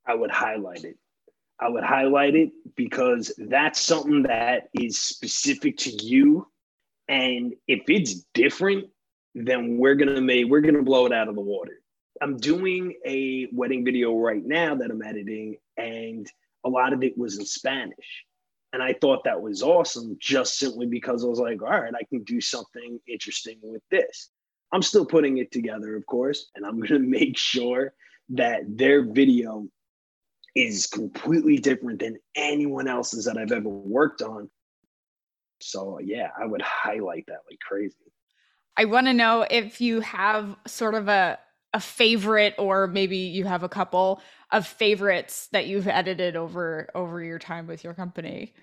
I 0.06 0.14
would 0.14 0.30
highlight 0.30 0.84
it. 0.84 0.96
I 1.60 1.68
would 1.68 1.84
highlight 1.84 2.34
it 2.34 2.50
because 2.74 3.32
that's 3.36 3.80
something 3.80 4.22
that 4.22 4.68
is 4.72 4.98
specific 4.98 5.76
to 5.78 5.90
you. 5.90 6.46
And 7.08 7.54
if 7.68 7.82
it's 7.88 8.24
different, 8.32 8.86
then 9.34 9.76
we're 9.76 9.94
gonna 9.94 10.20
make 10.20 10.46
we're 10.48 10.62
gonna 10.62 10.82
blow 10.82 11.06
it 11.06 11.12
out 11.12 11.28
of 11.28 11.34
the 11.34 11.40
water. 11.40 11.82
I'm 12.22 12.38
doing 12.38 12.94
a 13.06 13.48
wedding 13.52 13.84
video 13.84 14.16
right 14.16 14.44
now 14.44 14.74
that 14.74 14.90
I'm 14.90 15.02
editing, 15.02 15.56
and 15.76 16.26
a 16.64 16.68
lot 16.68 16.92
of 16.92 17.02
it 17.02 17.16
was 17.16 17.38
in 17.38 17.44
Spanish. 17.44 18.24
And 18.72 18.82
I 18.82 18.94
thought 18.94 19.24
that 19.24 19.40
was 19.40 19.62
awesome 19.62 20.16
just 20.20 20.58
simply 20.58 20.86
because 20.86 21.24
I 21.24 21.28
was 21.28 21.40
like, 21.40 21.60
all 21.60 21.68
right, 21.68 21.92
I 21.94 22.04
can 22.04 22.22
do 22.22 22.40
something 22.40 23.00
interesting 23.08 23.58
with 23.62 23.82
this. 23.90 24.30
I'm 24.72 24.82
still 24.82 25.04
putting 25.04 25.38
it 25.38 25.50
together, 25.50 25.96
of 25.96 26.06
course, 26.06 26.50
and 26.54 26.64
I'm 26.64 26.80
gonna 26.80 27.00
make 27.18 27.36
sure 27.36 27.92
that 28.30 28.62
their 28.66 29.04
video 29.04 29.66
is 30.54 30.86
completely 30.86 31.58
different 31.58 32.00
than 32.00 32.18
anyone 32.34 32.88
else's 32.88 33.24
that 33.24 33.36
I've 33.36 33.52
ever 33.52 33.68
worked 33.68 34.22
on. 34.22 34.50
So 35.60 35.98
yeah, 36.02 36.28
I 36.40 36.46
would 36.46 36.62
highlight 36.62 37.24
that 37.28 37.40
like 37.48 37.60
crazy. 37.60 37.96
I 38.76 38.86
want 38.86 39.06
to 39.06 39.12
know 39.12 39.46
if 39.50 39.80
you 39.80 40.00
have 40.00 40.56
sort 40.66 40.94
of 40.94 41.08
a 41.08 41.38
a 41.72 41.80
favorite 41.80 42.54
or 42.58 42.88
maybe 42.88 43.16
you 43.16 43.44
have 43.44 43.62
a 43.62 43.68
couple 43.68 44.20
of 44.50 44.66
favorites 44.66 45.48
that 45.52 45.66
you've 45.66 45.86
edited 45.86 46.34
over 46.34 46.88
over 46.94 47.22
your 47.22 47.38
time 47.38 47.66
with 47.66 47.84
your 47.84 47.94
company. 47.94 48.54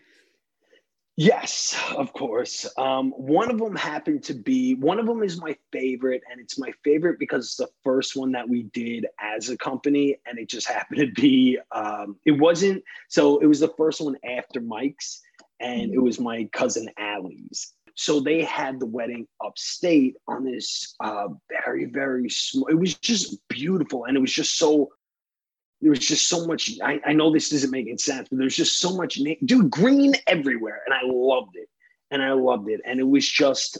Yes, 1.19 1.75
of 1.95 2.13
course. 2.13 2.67
Um, 2.77 3.09
one 3.09 3.49
of 3.49 3.57
them 3.57 3.75
happened 3.75 4.23
to 4.25 4.35
be 4.35 4.75
one 4.75 4.99
of 4.99 5.07
them 5.07 5.23
is 5.23 5.41
my 5.41 5.57
favorite, 5.71 6.21
and 6.31 6.39
it's 6.39 6.59
my 6.59 6.71
favorite 6.83 7.17
because 7.17 7.45
it's 7.45 7.55
the 7.55 7.69
first 7.83 8.15
one 8.15 8.31
that 8.33 8.47
we 8.47 8.63
did 8.65 9.07
as 9.19 9.49
a 9.49 9.57
company, 9.57 10.17
and 10.27 10.37
it 10.37 10.47
just 10.47 10.67
happened 10.77 10.99
to 10.99 11.11
be. 11.19 11.57
Um, 11.71 12.17
it 12.25 12.33
wasn't 12.33 12.83
so. 13.09 13.39
It 13.39 13.47
was 13.47 13.59
the 13.61 13.73
first 13.77 13.99
one 13.99 14.15
after 14.23 14.61
Mike's, 14.61 15.19
and 15.59 15.91
it 15.91 15.99
was 15.99 16.19
my 16.19 16.47
cousin 16.53 16.87
Allie's. 16.99 17.73
So 17.95 18.19
they 18.19 18.43
had 18.43 18.79
the 18.79 18.85
wedding 18.85 19.27
upstate 19.43 20.17
on 20.27 20.45
this 20.45 20.93
uh, 20.99 21.29
very 21.49 21.85
very 21.85 22.29
small. 22.29 22.67
It 22.67 22.79
was 22.79 22.93
just 22.93 23.39
beautiful, 23.47 24.05
and 24.05 24.15
it 24.15 24.19
was 24.19 24.31
just 24.31 24.55
so 24.55 24.89
there 25.81 25.91
was 25.91 25.99
just 25.99 26.27
so 26.27 26.45
much. 26.47 26.71
I, 26.83 26.99
I 27.05 27.13
know 27.13 27.31
this 27.31 27.51
isn't 27.53 27.71
making 27.71 27.97
sense, 27.99 28.29
but 28.29 28.39
there's 28.39 28.55
just 28.55 28.79
so 28.79 28.95
much, 28.95 29.19
dude, 29.45 29.69
green 29.69 30.13
everywhere, 30.25 30.81
and 30.85 30.93
I 30.93 31.01
loved 31.03 31.55
it, 31.55 31.69
and 32.11 32.21
I 32.21 32.31
loved 32.31 32.69
it, 32.69 32.81
and 32.85 32.99
it 32.99 33.07
was 33.07 33.27
just 33.27 33.77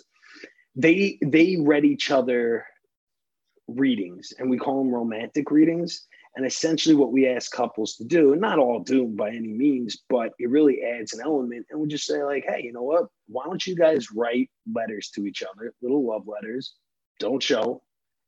they 0.76 1.18
they 1.22 1.58
read 1.60 1.86
each 1.86 2.12
other 2.12 2.66
readings, 3.68 4.34
and 4.38 4.50
we 4.50 4.58
call 4.58 4.84
them 4.84 4.94
romantic 4.94 5.52
readings. 5.52 6.06
And 6.36 6.46
essentially, 6.46 6.94
what 6.94 7.12
we 7.12 7.28
ask 7.28 7.52
couples 7.52 7.96
to 7.96 8.04
do, 8.04 8.32
and 8.32 8.40
not 8.40 8.60
all 8.60 8.80
do 8.80 9.08
by 9.08 9.30
any 9.30 9.54
means, 9.54 10.04
but 10.08 10.34
it 10.38 10.52
really 10.52 10.84
adds 10.84 11.14
an 11.14 11.22
element. 11.22 11.66
And 11.72 11.80
we 11.80 11.88
just 11.88 12.06
say, 12.06 12.22
like, 12.22 12.46
hey, 12.48 12.62
you 12.64 12.72
know 12.72 12.84
what? 12.84 13.06
Why 13.28 13.46
don't 13.46 13.66
you 13.66 13.76
guys 13.76 14.12
write 14.12 14.52
letters 14.72 15.10
to 15.16 15.26
each 15.26 15.42
other, 15.42 15.74
little 15.82 16.06
love 16.06 16.28
letters? 16.28 16.76
Don't 17.20 17.42
show. 17.42 17.82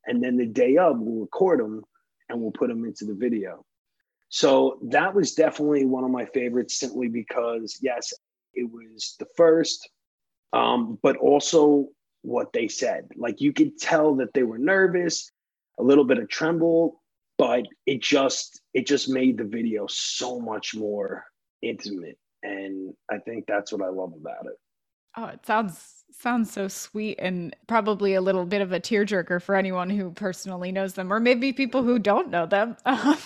And 0.08 0.24
then 0.24 0.38
the 0.38 0.48
day 0.48 0.78
of, 0.78 1.00
we'll 1.00 1.22
record 1.22 1.60
them 1.60 1.84
and 2.30 2.40
we'll 2.40 2.52
put 2.52 2.70
them 2.70 2.86
into 2.86 3.06
the 3.06 3.14
video. 3.14 3.66
So 4.30 4.80
that 4.90 5.14
was 5.14 5.34
definitely 5.34 5.86
one 5.86 6.04
of 6.04 6.12
my 6.12 6.26
favorites, 6.26 6.80
simply 6.80 7.08
because, 7.08 7.80
yes, 7.82 8.14
it 8.54 8.70
was 8.70 9.16
the 9.20 9.26
first, 9.36 9.90
um, 10.54 11.00
but 11.02 11.18
also 11.18 11.88
what 12.22 12.54
they 12.54 12.68
said. 12.68 13.08
Like 13.16 13.42
you 13.42 13.54
could 13.54 13.78
tell 13.80 14.16
that 14.16 14.34
they 14.34 14.44
were 14.44 14.60
nervous, 14.60 15.32
a 15.80 15.84
little 15.84 16.04
bit 16.04 16.20
of 16.20 16.30
tremble, 16.30 17.02
but 17.40 17.66
it 17.88 18.04
just 18.04 18.62
it 18.76 18.86
just 18.86 19.10
made 19.10 19.38
the 19.38 19.46
video 19.46 19.88
so 19.88 20.40
much 20.40 20.76
more 20.76 21.24
intimate 21.64 22.18
and 22.44 22.94
i 23.10 23.18
think 23.18 23.46
that's 23.48 23.72
what 23.72 23.82
i 23.82 23.90
love 23.90 24.14
about 24.20 24.46
it 24.46 24.60
oh 25.18 25.26
it 25.26 25.44
sounds 25.46 25.99
sounds 26.12 26.52
so 26.52 26.68
sweet 26.68 27.18
and 27.20 27.56
probably 27.68 28.14
a 28.14 28.22
little 28.22 28.46
bit 28.46 28.62
of 28.62 28.72
a 28.72 28.80
tearjerker 28.80 29.42
for 29.42 29.56
anyone 29.56 29.90
who 29.90 30.12
personally 30.12 30.72
knows 30.72 30.94
them 30.94 31.12
or 31.12 31.20
maybe 31.20 31.54
people 31.54 31.84
who 31.84 32.00
don't 32.00 32.30
know 32.30 32.46
them 32.46 32.76
um, 32.86 33.18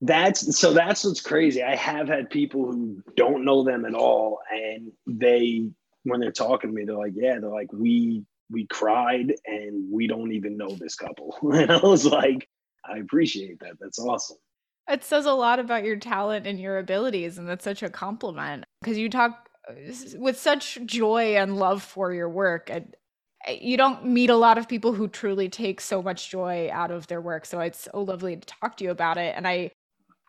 that's 0.00 0.58
so 0.58 0.72
that's 0.72 1.04
what's 1.04 1.20
crazy 1.20 1.62
i 1.62 1.74
have 1.74 2.08
had 2.08 2.28
people 2.28 2.66
who 2.66 3.02
don't 3.16 3.44
know 3.44 3.64
them 3.64 3.84
at 3.84 3.94
all 3.94 4.40
and 4.52 4.92
they 5.06 5.66
when 6.02 6.20
they're 6.20 6.32
talking 6.32 6.70
to 6.70 6.76
me 6.76 6.84
they're 6.84 6.96
like 6.96 7.14
yeah 7.14 7.38
they're 7.38 7.48
like 7.48 7.72
we 7.72 8.24
we 8.50 8.66
cried 8.66 9.32
and 9.46 9.90
we 9.90 10.06
don't 10.06 10.32
even 10.32 10.56
know 10.56 10.70
this 10.70 10.94
couple 10.94 11.36
and 11.52 11.70
i 11.70 11.78
was 11.78 12.04
like 12.04 12.48
I 12.88 12.98
appreciate 12.98 13.60
that. 13.60 13.78
That's 13.80 13.98
awesome. 13.98 14.36
It 14.88 15.02
says 15.02 15.24
a 15.24 15.32
lot 15.32 15.58
about 15.58 15.84
your 15.84 15.96
talent 15.96 16.46
and 16.46 16.60
your 16.60 16.78
abilities, 16.78 17.38
and 17.38 17.48
that's 17.48 17.64
such 17.64 17.82
a 17.82 17.88
compliment 17.88 18.66
because 18.82 18.98
you 18.98 19.08
talk 19.08 19.43
with 20.16 20.38
such 20.38 20.78
joy 20.84 21.36
and 21.36 21.56
love 21.56 21.82
for 21.82 22.12
your 22.12 22.28
work. 22.28 22.70
And 22.70 22.94
uh, 23.48 23.52
you 23.52 23.76
don't 23.76 24.06
meet 24.06 24.30
a 24.30 24.36
lot 24.36 24.58
of 24.58 24.68
people 24.68 24.92
who 24.92 25.08
truly 25.08 25.48
take 25.48 25.80
so 25.80 26.02
much 26.02 26.30
joy 26.30 26.70
out 26.72 26.90
of 26.90 27.06
their 27.06 27.20
work. 27.20 27.46
So 27.46 27.60
it's 27.60 27.88
so 27.92 28.02
lovely 28.02 28.36
to 28.36 28.46
talk 28.46 28.76
to 28.78 28.84
you 28.84 28.90
about 28.90 29.16
it. 29.16 29.34
And 29.36 29.46
I, 29.46 29.70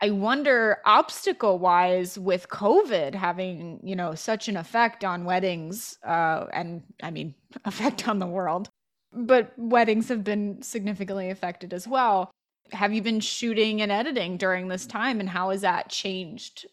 I 0.01 0.11
wonder, 0.11 0.79
obstacle 0.85 1.57
wise, 1.57 2.19
with 2.19 2.49
COVID 2.49 3.15
having 3.15 3.79
you 3.81 3.95
know 3.95 4.13
such 4.13 4.49
an 4.49 4.57
effect 4.57 5.05
on 5.05 5.23
weddings, 5.23 5.97
uh, 6.05 6.47
and 6.51 6.83
I 7.01 7.11
mean 7.11 7.33
effect 7.65 8.07
on 8.07 8.19
the 8.19 8.27
world, 8.27 8.69
but 9.13 9.53
weddings 9.57 10.09
have 10.09 10.23
been 10.23 10.61
significantly 10.61 11.29
affected 11.29 11.73
as 11.73 11.87
well 11.87 12.31
have 12.71 12.93
you 12.93 13.01
been 13.01 13.19
shooting 13.19 13.81
and 13.81 13.91
editing 13.91 14.37
during 14.37 14.67
this 14.67 14.85
time 14.85 15.19
and 15.19 15.29
how 15.29 15.49
has 15.51 15.61
that 15.61 15.89
changed 15.89 16.65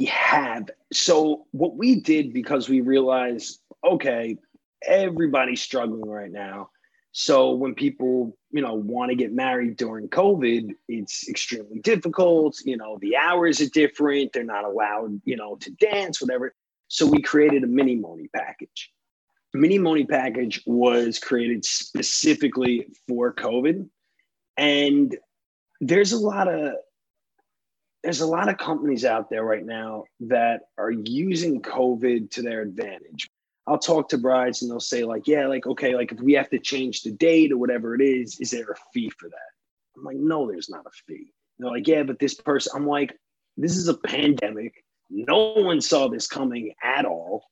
we 0.00 0.06
have. 0.06 0.70
So 0.92 1.46
what 1.52 1.76
we 1.76 2.00
did 2.00 2.32
because 2.32 2.68
we 2.68 2.80
realized 2.80 3.60
okay 3.84 4.36
everybody's 4.82 5.60
struggling 5.60 6.08
right 6.08 6.32
now. 6.32 6.70
So 7.12 7.52
when 7.52 7.74
people 7.74 8.36
you 8.50 8.62
know 8.62 8.74
want 8.74 9.10
to 9.10 9.14
get 9.14 9.32
married 9.32 9.76
during 9.76 10.08
covid 10.08 10.70
it's 10.88 11.28
extremely 11.28 11.78
difficult 11.80 12.56
you 12.64 12.76
know 12.76 12.98
the 13.00 13.16
hours 13.16 13.60
are 13.60 13.68
different 13.68 14.32
they're 14.32 14.42
not 14.42 14.64
allowed 14.64 15.20
you 15.24 15.36
know 15.36 15.56
to 15.56 15.70
dance 15.72 16.20
whatever. 16.20 16.54
So 16.88 17.06
we 17.06 17.20
created 17.20 17.62
a 17.62 17.68
mini 17.68 17.94
money 17.94 18.28
package. 18.34 18.90
Mini 19.52 19.78
money 19.78 20.06
package 20.06 20.62
was 20.66 21.18
created 21.18 21.64
specifically 21.64 22.88
for 23.06 23.34
covid. 23.34 23.88
And 24.56 25.16
there's 25.80 26.12
a 26.12 26.18
lot 26.18 26.48
of 26.48 26.74
there's 28.02 28.20
a 28.20 28.26
lot 28.26 28.48
of 28.48 28.58
companies 28.58 29.04
out 29.04 29.30
there 29.30 29.44
right 29.44 29.64
now 29.64 30.04
that 30.20 30.62
are 30.78 30.90
using 30.90 31.60
COVID 31.60 32.30
to 32.32 32.42
their 32.42 32.62
advantage. 32.62 33.28
I'll 33.66 33.78
talk 33.78 34.08
to 34.08 34.18
brides 34.18 34.62
and 34.62 34.70
they'll 34.70 34.80
say, 34.80 35.04
like, 35.04 35.28
yeah, 35.28 35.46
like, 35.46 35.66
okay, 35.66 35.94
like 35.94 36.12
if 36.12 36.20
we 36.20 36.32
have 36.32 36.50
to 36.50 36.58
change 36.58 37.02
the 37.02 37.12
date 37.12 37.52
or 37.52 37.58
whatever 37.58 37.94
it 37.94 38.00
is, 38.00 38.40
is 38.40 38.50
there 38.50 38.70
a 38.70 38.76
fee 38.92 39.10
for 39.18 39.28
that? 39.28 39.96
I'm 39.96 40.04
like, 40.04 40.16
no, 40.16 40.50
there's 40.50 40.70
not 40.70 40.86
a 40.86 40.90
fee. 41.06 41.32
They're 41.58 41.70
like, 41.70 41.86
yeah, 41.86 42.02
but 42.02 42.18
this 42.18 42.34
person, 42.34 42.72
I'm 42.74 42.86
like, 42.86 43.14
this 43.56 43.76
is 43.76 43.88
a 43.88 43.94
pandemic. 43.94 44.82
No 45.10 45.52
one 45.52 45.80
saw 45.80 46.08
this 46.08 46.26
coming 46.26 46.72
at 46.82 47.04
all. 47.04 47.44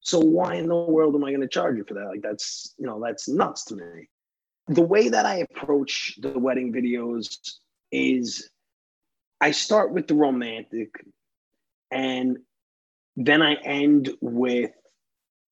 So 0.00 0.20
why 0.20 0.54
in 0.54 0.68
the 0.68 0.76
world 0.76 1.14
am 1.14 1.24
I 1.24 1.30
going 1.30 1.40
to 1.42 1.48
charge 1.48 1.76
you 1.76 1.84
for 1.86 1.94
that? 1.94 2.06
Like, 2.06 2.22
that's, 2.22 2.74
you 2.78 2.86
know, 2.86 3.00
that's 3.02 3.28
nuts 3.28 3.64
to 3.66 3.76
me 3.76 4.08
the 4.70 4.82
way 4.82 5.08
that 5.08 5.26
I 5.26 5.46
approach 5.50 6.16
the 6.20 6.38
wedding 6.38 6.72
videos 6.72 7.36
is 7.90 8.48
I 9.40 9.52
start 9.52 9.92
with 9.92 10.06
the 10.06 10.14
romantic 10.14 10.90
and 11.90 12.38
then 13.16 13.42
I 13.42 13.54
end 13.54 14.10
with 14.20 14.70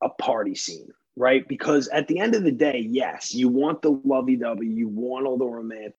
a 0.02 0.08
party 0.08 0.54
scene, 0.54 0.88
right? 1.16 1.46
Because 1.48 1.88
at 1.88 2.06
the 2.08 2.20
end 2.20 2.34
of 2.34 2.44
the 2.44 2.52
day, 2.52 2.86
yes, 2.88 3.34
you 3.34 3.48
want 3.48 3.82
the 3.82 4.00
lovey 4.04 4.36
dovey, 4.36 4.66
you 4.66 4.88
want 4.88 5.26
all 5.26 5.38
the 5.38 5.46
romantic, 5.46 5.94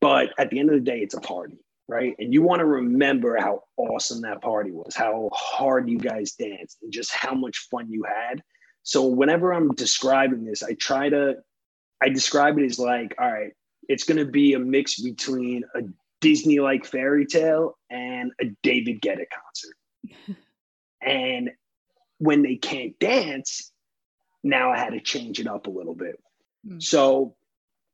but 0.00 0.30
at 0.38 0.50
the 0.50 0.58
end 0.58 0.68
of 0.68 0.74
the 0.74 0.90
day, 0.90 0.98
it's 0.98 1.14
a 1.14 1.20
party, 1.20 1.58
right? 1.88 2.14
And 2.18 2.32
you 2.32 2.42
want 2.42 2.60
to 2.60 2.66
remember 2.66 3.36
how 3.38 3.62
awesome 3.76 4.20
that 4.22 4.42
party 4.42 4.70
was, 4.70 4.94
how 4.94 5.30
hard 5.32 5.88
you 5.88 5.98
guys 5.98 6.32
danced, 6.32 6.78
and 6.82 6.92
just 6.92 7.12
how 7.12 7.34
much 7.34 7.68
fun 7.70 7.90
you 7.90 8.04
had. 8.04 8.42
So 8.82 9.06
whenever 9.06 9.52
I'm 9.52 9.74
describing 9.74 10.44
this, 10.44 10.62
I 10.62 10.74
try 10.74 11.08
to 11.08 11.36
I 12.00 12.08
describe 12.10 12.58
it 12.58 12.64
as 12.64 12.78
like, 12.78 13.14
all 13.18 13.30
right, 13.30 13.52
it's 13.88 14.04
going 14.04 14.18
to 14.18 14.30
be 14.30 14.54
a 14.54 14.58
mix 14.58 15.00
between 15.00 15.64
a 15.74 15.80
Disney 16.20 16.58
like 16.58 16.84
fairy 16.84 17.26
tale 17.26 17.76
and 17.90 18.32
a 18.40 18.46
David 18.62 19.00
Guetta 19.00 19.24
concert. 19.32 20.36
and 21.02 21.50
when 22.18 22.42
they 22.42 22.56
can't 22.56 22.98
dance, 22.98 23.72
now 24.42 24.70
I 24.70 24.78
had 24.78 24.90
to 24.90 25.00
change 25.00 25.40
it 25.40 25.46
up 25.46 25.66
a 25.66 25.70
little 25.70 25.94
bit. 25.94 26.16
Mm. 26.66 26.82
So 26.82 27.36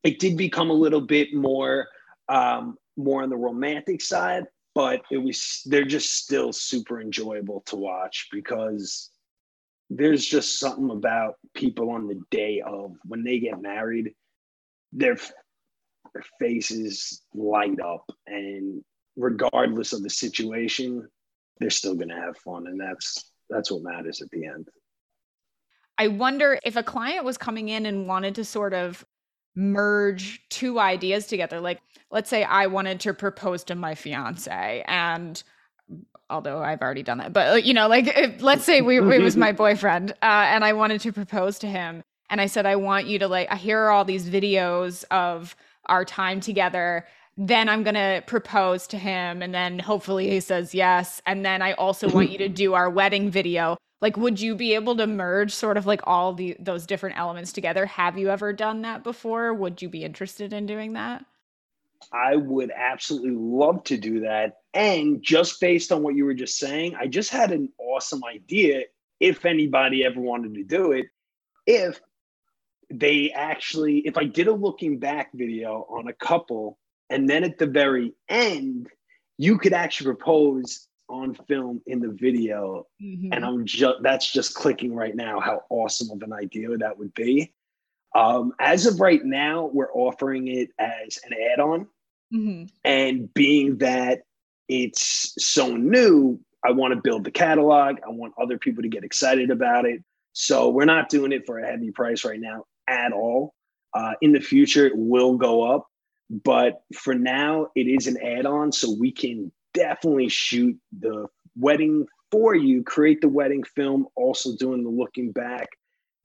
it 0.02 0.18
did 0.18 0.36
become 0.36 0.70
a 0.70 0.74
little 0.74 1.00
bit 1.00 1.34
more 1.34 1.88
um, 2.28 2.76
more 2.96 3.22
on 3.22 3.28
the 3.28 3.36
romantic 3.36 4.00
side, 4.00 4.44
but 4.74 5.02
it 5.10 5.18
was 5.18 5.62
they're 5.66 5.84
just 5.84 6.14
still 6.14 6.52
super 6.52 7.00
enjoyable 7.00 7.62
to 7.66 7.76
watch 7.76 8.28
because 8.32 9.10
there's 9.90 10.24
just 10.24 10.58
something 10.58 10.90
about 10.90 11.34
people 11.54 11.90
on 11.90 12.06
the 12.06 12.20
day 12.30 12.62
of 12.64 12.94
when 13.04 13.22
they 13.22 13.38
get 13.38 13.60
married, 13.60 14.14
their 14.92 15.16
their 16.14 16.24
faces 16.38 17.22
light 17.34 17.80
up, 17.80 18.04
and 18.26 18.82
regardless 19.16 19.92
of 19.92 20.02
the 20.02 20.10
situation, 20.10 21.08
they're 21.58 21.70
still 21.70 21.94
going 21.94 22.08
to 22.08 22.14
have 22.14 22.38
fun, 22.38 22.66
and 22.66 22.80
that's 22.80 23.32
that's 23.50 23.70
what 23.70 23.82
matters 23.82 24.22
at 24.22 24.30
the 24.30 24.46
end. 24.46 24.68
I 25.98 26.08
wonder 26.08 26.58
if 26.64 26.76
a 26.76 26.82
client 26.82 27.24
was 27.24 27.38
coming 27.38 27.68
in 27.68 27.86
and 27.86 28.08
wanted 28.08 28.34
to 28.36 28.44
sort 28.44 28.74
of 28.74 29.04
merge 29.54 30.40
two 30.48 30.80
ideas 30.80 31.26
together. 31.26 31.60
Like, 31.60 31.80
let's 32.10 32.28
say 32.28 32.42
I 32.42 32.66
wanted 32.66 33.00
to 33.00 33.14
propose 33.14 33.62
to 33.64 33.74
my 33.74 33.94
fiance 33.94 34.84
and 34.88 35.42
although 36.30 36.62
I've 36.62 36.80
already 36.80 37.02
done 37.02 37.18
that. 37.18 37.32
But 37.32 37.64
you 37.64 37.74
know, 37.74 37.88
like 37.88 38.06
if, 38.08 38.42
let's 38.42 38.64
say 38.64 38.80
we 38.80 38.98
it 38.98 39.22
was 39.22 39.36
my 39.36 39.52
boyfriend 39.64 40.12
uh, 40.22 40.46
and 40.48 40.64
I 40.64 40.72
wanted 40.72 41.00
to 41.02 41.12
propose 41.12 41.58
to 41.60 41.66
him, 41.66 42.02
and 42.30 42.40
I 42.40 42.46
said 42.46 42.66
I 42.66 42.76
want 42.76 43.06
you 43.06 43.18
to 43.20 43.28
like 43.28 43.52
here 43.54 43.78
are 43.80 43.90
all 43.90 44.04
these 44.04 44.28
videos 44.28 45.04
of 45.10 45.54
our 45.86 46.04
time 46.04 46.40
together. 46.40 47.06
Then 47.36 47.68
I'm 47.68 47.82
gonna 47.82 48.22
propose 48.26 48.86
to 48.88 48.98
him, 48.98 49.42
and 49.42 49.54
then 49.54 49.78
hopefully 49.78 50.30
he 50.30 50.40
says 50.40 50.74
yes. 50.74 51.20
And 51.26 51.44
then 51.44 51.62
I 51.62 51.72
also 51.72 52.08
want 52.08 52.30
you 52.30 52.38
to 52.38 52.48
do 52.48 52.74
our 52.74 52.88
wedding 52.88 53.30
video. 53.30 53.76
Like, 54.00 54.16
would 54.16 54.40
you 54.40 54.54
be 54.54 54.74
able 54.74 54.96
to 54.96 55.06
merge 55.06 55.52
sort 55.52 55.76
of 55.76 55.86
like 55.86 56.02
all 56.04 56.34
the 56.34 56.56
those 56.60 56.86
different 56.86 57.18
elements 57.18 57.52
together? 57.52 57.86
Have 57.86 58.18
you 58.18 58.30
ever 58.30 58.52
done 58.52 58.82
that 58.82 59.02
before? 59.02 59.54
Would 59.54 59.82
you 59.82 59.88
be 59.88 60.04
interested 60.04 60.52
in 60.52 60.66
doing 60.66 60.92
that? 60.92 61.24
I 62.12 62.36
would 62.36 62.70
absolutely 62.70 63.30
love 63.30 63.82
to 63.84 63.96
do 63.96 64.20
that. 64.20 64.58
And 64.74 65.22
just 65.22 65.60
based 65.60 65.90
on 65.90 66.02
what 66.02 66.14
you 66.14 66.24
were 66.24 66.34
just 66.34 66.58
saying, 66.58 66.94
I 66.96 67.06
just 67.06 67.30
had 67.30 67.50
an 67.50 67.70
awesome 67.78 68.22
idea 68.24 68.82
if 69.20 69.44
anybody 69.44 70.04
ever 70.04 70.20
wanted 70.20 70.54
to 70.54 70.64
do 70.64 70.92
it. 70.92 71.06
If 71.66 72.00
they 72.90 73.30
actually, 73.30 73.98
if 74.00 74.16
I 74.16 74.24
did 74.24 74.46
a 74.46 74.52
looking 74.52 74.98
back 74.98 75.30
video 75.34 75.86
on 75.88 76.08
a 76.08 76.12
couple, 76.12 76.78
and 77.10 77.28
then 77.28 77.44
at 77.44 77.58
the 77.58 77.66
very 77.66 78.14
end, 78.28 78.88
you 79.38 79.58
could 79.58 79.72
actually 79.72 80.06
propose 80.06 80.88
on 81.08 81.34
film 81.48 81.82
in 81.86 82.00
the 82.00 82.08
video. 82.08 82.86
Mm-hmm. 83.02 83.32
And 83.32 83.44
I'm 83.44 83.66
just, 83.66 84.02
that's 84.02 84.30
just 84.32 84.54
clicking 84.54 84.94
right 84.94 85.14
now 85.14 85.40
how 85.40 85.62
awesome 85.68 86.10
of 86.10 86.22
an 86.22 86.32
idea 86.32 86.76
that 86.76 86.98
would 86.98 87.12
be. 87.14 87.52
Um, 88.14 88.52
as 88.60 88.86
of 88.86 89.00
right 89.00 89.24
now, 89.24 89.70
we're 89.72 89.92
offering 89.92 90.48
it 90.48 90.70
as 90.78 91.18
an 91.24 91.32
add 91.52 91.60
on. 91.60 91.88
Mm-hmm. 92.32 92.64
And 92.84 93.32
being 93.34 93.78
that 93.78 94.22
it's 94.68 95.34
so 95.38 95.76
new, 95.76 96.40
I 96.64 96.72
want 96.72 96.94
to 96.94 97.00
build 97.00 97.24
the 97.24 97.30
catalog. 97.30 97.98
I 98.06 98.10
want 98.10 98.34
other 98.40 98.56
people 98.56 98.82
to 98.82 98.88
get 98.88 99.04
excited 99.04 99.50
about 99.50 99.84
it. 99.84 100.02
So 100.32 100.70
we're 100.70 100.84
not 100.84 101.10
doing 101.10 101.32
it 101.32 101.44
for 101.44 101.58
a 101.58 101.66
heavy 101.66 101.90
price 101.90 102.24
right 102.24 102.40
now 102.40 102.64
at 102.88 103.12
all. 103.12 103.54
Uh, 103.92 104.12
in 104.20 104.32
the 104.32 104.40
future, 104.40 104.86
it 104.86 104.96
will 104.96 105.36
go 105.36 105.62
up. 105.62 105.86
But 106.30 106.82
for 106.94 107.14
now, 107.14 107.68
it 107.74 107.86
is 107.86 108.06
an 108.06 108.16
add 108.22 108.46
on. 108.46 108.72
So 108.72 108.92
we 108.98 109.12
can 109.12 109.52
definitely 109.72 110.28
shoot 110.28 110.78
the 110.98 111.26
wedding 111.56 112.06
for 112.30 112.54
you, 112.54 112.82
create 112.82 113.20
the 113.20 113.28
wedding 113.28 113.62
film, 113.62 114.06
also 114.16 114.56
doing 114.56 114.82
the 114.82 114.90
looking 114.90 115.32
back. 115.32 115.68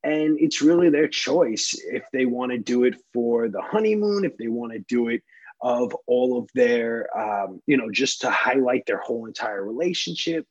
And 0.03 0.39
it's 0.39 0.61
really 0.61 0.89
their 0.89 1.09
choice 1.09 1.75
if 1.91 2.03
they 2.13 2.25
want 2.25 2.51
to 2.51 2.57
do 2.57 2.85
it 2.85 2.95
for 3.13 3.49
the 3.49 3.61
honeymoon, 3.61 4.23
if 4.23 4.37
they 4.37 4.47
want 4.47 4.71
to 4.71 4.79
do 4.79 5.09
it 5.09 5.21
of 5.61 5.93
all 6.07 6.39
of 6.39 6.49
their, 6.55 7.09
um, 7.17 7.61
you 7.67 7.75
know, 7.75 7.91
just 7.91 8.21
to 8.21 8.29
highlight 8.29 8.85
their 8.85 8.99
whole 8.99 9.25
entire 9.25 9.63
relationship, 9.63 10.47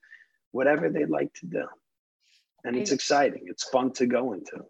whatever 0.53 0.91
they'd 0.91 1.09
like 1.09 1.33
to 1.35 1.47
do. 1.47 1.65
And 2.65 2.77
it's 2.77 2.93
exciting. 2.93 3.45
It's 3.47 3.65
fun 3.65 3.93
to 3.95 4.07
go 4.07 4.35
into. 4.35 4.65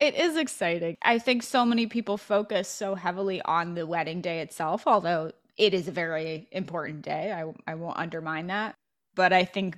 It 0.00 0.14
is 0.14 0.36
exciting. 0.36 0.96
I 1.02 1.18
think 1.18 1.42
so 1.42 1.66
many 1.66 1.86
people 1.86 2.16
focus 2.16 2.68
so 2.68 2.94
heavily 2.94 3.42
on 3.42 3.74
the 3.74 3.86
wedding 3.86 4.22
day 4.22 4.40
itself, 4.40 4.84
although 4.86 5.32
it 5.58 5.74
is 5.74 5.88
a 5.88 5.92
very 5.92 6.48
important 6.52 7.02
day. 7.02 7.30
I, 7.30 7.52
I 7.70 7.74
won't 7.74 7.98
undermine 7.98 8.46
that. 8.46 8.74
But 9.14 9.34
I 9.34 9.44
think 9.44 9.76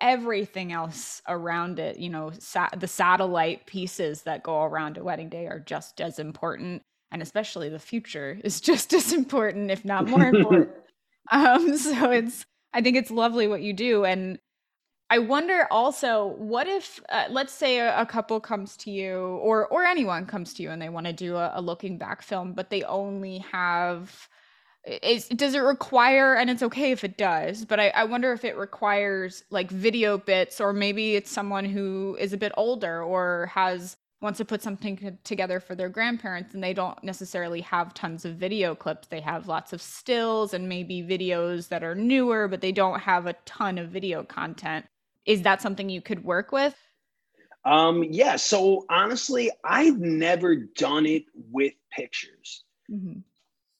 everything 0.00 0.72
else 0.72 1.20
around 1.28 1.78
it, 1.78 1.98
you 1.98 2.08
know, 2.08 2.32
sa- 2.38 2.70
the 2.74 2.88
satellite 2.88 3.66
pieces 3.66 4.22
that 4.22 4.42
go 4.42 4.62
around 4.62 4.96
a 4.96 5.04
wedding 5.04 5.28
day 5.28 5.46
are 5.46 5.60
just 5.60 6.00
as 6.00 6.18
important. 6.18 6.80
And 7.10 7.20
especially 7.20 7.68
the 7.68 7.78
future 7.78 8.40
is 8.42 8.60
just 8.62 8.94
as 8.94 9.12
important, 9.12 9.70
if 9.70 9.84
not 9.84 10.08
more 10.08 10.24
important. 10.24 10.70
um, 11.30 11.76
so 11.76 12.10
it's, 12.10 12.46
I 12.72 12.80
think 12.80 12.96
it's 12.96 13.10
lovely 13.10 13.46
what 13.46 13.60
you 13.60 13.74
do. 13.74 14.06
And 14.06 14.38
I 15.10 15.18
wonder 15.20 15.66
also, 15.70 16.26
what 16.36 16.66
if, 16.66 17.00
uh, 17.08 17.24
let's 17.30 17.52
say 17.52 17.78
a, 17.78 17.98
a, 17.98 18.04
couple 18.04 18.40
comes 18.40 18.76
to 18.78 18.90
you, 18.90 19.18
or 19.18 19.66
or 19.68 19.84
anyone 19.84 20.26
comes 20.26 20.52
to 20.54 20.62
you, 20.62 20.70
and 20.70 20.82
they 20.82 20.90
want 20.90 21.06
to 21.06 21.14
do 21.14 21.36
a, 21.36 21.52
a, 21.54 21.62
looking 21.62 21.96
back 21.96 22.20
film, 22.20 22.52
but 22.52 22.70
they 22.70 22.82
only 22.84 23.38
have. 23.38 24.28
Is, 25.02 25.28
does 25.28 25.54
it 25.54 25.58
require 25.58 26.34
and 26.34 26.48
it's 26.48 26.62
okay 26.62 26.92
if 26.92 27.04
it 27.04 27.18
does 27.18 27.66
but 27.66 27.78
I, 27.78 27.88
I 27.88 28.04
wonder 28.04 28.32
if 28.32 28.42
it 28.42 28.56
requires 28.56 29.42
like 29.50 29.70
video 29.70 30.16
bits 30.16 30.62
or 30.62 30.72
maybe 30.72 31.14
it's 31.14 31.30
someone 31.30 31.66
who 31.66 32.16
is 32.18 32.32
a 32.32 32.38
bit 32.38 32.52
older 32.56 33.02
or 33.02 33.50
has 33.52 33.98
wants 34.22 34.38
to 34.38 34.46
put 34.46 34.62
something 34.62 35.18
together 35.24 35.60
for 35.60 35.74
their 35.74 35.90
grandparents 35.90 36.54
and 36.54 36.64
they 36.64 36.72
don't 36.72 37.02
necessarily 37.04 37.60
have 37.60 37.92
tons 37.92 38.24
of 38.24 38.36
video 38.36 38.74
clips 38.74 39.08
they 39.08 39.20
have 39.20 39.48
lots 39.48 39.74
of 39.74 39.82
stills 39.82 40.54
and 40.54 40.70
maybe 40.70 41.02
videos 41.02 41.68
that 41.68 41.84
are 41.84 41.96
newer 41.96 42.48
but 42.48 42.62
they 42.62 42.72
don't 42.72 43.00
have 43.00 43.26
a 43.26 43.34
ton 43.44 43.76
of 43.76 43.90
video 43.90 44.22
content 44.22 44.86
is 45.28 45.42
that 45.42 45.60
something 45.60 45.90
you 45.90 46.00
could 46.00 46.24
work 46.24 46.50
with? 46.50 46.74
Um, 47.64 48.02
yeah. 48.02 48.36
So 48.36 48.86
honestly, 48.88 49.50
I've 49.62 49.98
never 49.98 50.56
done 50.56 51.04
it 51.04 51.24
with 51.52 51.74
pictures, 51.92 52.64
mm-hmm. 52.90 53.20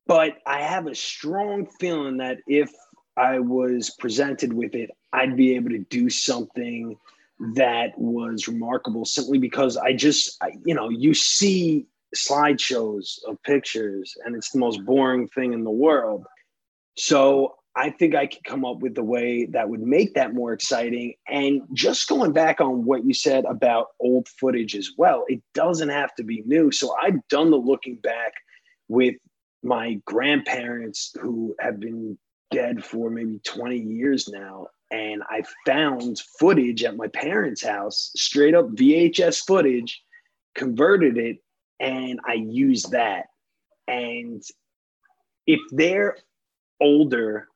but 0.06 0.36
I 0.46 0.60
have 0.60 0.86
a 0.86 0.94
strong 0.94 1.66
feeling 1.80 2.18
that 2.18 2.38
if 2.46 2.70
I 3.16 3.38
was 3.38 3.90
presented 3.98 4.52
with 4.52 4.74
it, 4.74 4.90
I'd 5.12 5.36
be 5.36 5.56
able 5.56 5.70
to 5.70 5.78
do 5.78 6.10
something 6.10 6.98
that 7.54 7.96
was 7.96 8.46
remarkable 8.46 9.06
simply 9.06 9.38
because 9.38 9.78
I 9.78 9.94
just, 9.94 10.36
I, 10.42 10.50
you 10.66 10.74
know, 10.74 10.90
you 10.90 11.14
see 11.14 11.86
slideshows 12.14 13.24
of 13.26 13.42
pictures 13.42 14.14
and 14.24 14.36
it's 14.36 14.50
the 14.50 14.58
most 14.58 14.84
boring 14.84 15.28
thing 15.28 15.54
in 15.54 15.64
the 15.64 15.70
world. 15.70 16.26
So 16.96 17.54
I 17.78 17.90
think 17.90 18.16
I 18.16 18.26
could 18.26 18.42
come 18.42 18.64
up 18.64 18.80
with 18.80 18.98
a 18.98 19.04
way 19.04 19.46
that 19.52 19.68
would 19.68 19.82
make 19.82 20.14
that 20.14 20.34
more 20.34 20.52
exciting. 20.52 21.14
And 21.28 21.62
just 21.72 22.08
going 22.08 22.32
back 22.32 22.60
on 22.60 22.84
what 22.84 23.04
you 23.06 23.14
said 23.14 23.44
about 23.44 23.90
old 24.00 24.26
footage 24.26 24.74
as 24.74 24.90
well, 24.98 25.24
it 25.28 25.40
doesn't 25.54 25.88
have 25.88 26.12
to 26.16 26.24
be 26.24 26.42
new. 26.44 26.72
So 26.72 26.96
I've 27.00 27.26
done 27.28 27.52
the 27.52 27.56
looking 27.56 27.94
back 27.96 28.32
with 28.88 29.14
my 29.62 30.00
grandparents 30.06 31.12
who 31.20 31.54
have 31.60 31.78
been 31.78 32.18
dead 32.50 32.84
for 32.84 33.10
maybe 33.10 33.38
20 33.44 33.78
years 33.78 34.28
now. 34.28 34.66
And 34.90 35.22
I 35.30 35.44
found 35.64 36.18
footage 36.40 36.82
at 36.82 36.96
my 36.96 37.06
parents' 37.06 37.62
house, 37.62 38.10
straight 38.16 38.56
up 38.56 38.70
VHS 38.70 39.46
footage, 39.46 40.02
converted 40.56 41.16
it, 41.16 41.36
and 41.78 42.18
I 42.26 42.34
used 42.34 42.90
that. 42.90 43.26
And 43.86 44.42
if 45.46 45.60
they're 45.70 46.16
older 46.80 47.46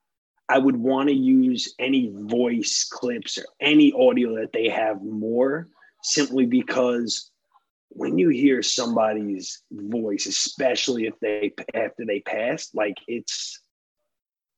I 0.48 0.59
would 0.59 0.76
want 0.76 1.09
to 1.09 1.14
use 1.14 1.74
any 1.78 2.12
voice 2.14 2.87
clips 2.90 3.38
or 3.38 3.44
any 3.61 3.92
audio 3.92 4.37
that 4.37 4.52
they 4.52 4.68
have 4.68 5.02
more 5.02 5.68
simply 6.02 6.46
because 6.46 7.31
when 7.90 8.18
you 8.18 8.28
hear 8.28 8.62
somebody's 8.62 9.62
voice, 9.70 10.26
especially 10.26 11.07
if 11.07 11.18
they 11.20 11.52
after 11.74 12.05
they 12.07 12.20
passed, 12.20 12.74
like 12.74 12.96
it's 13.07 13.61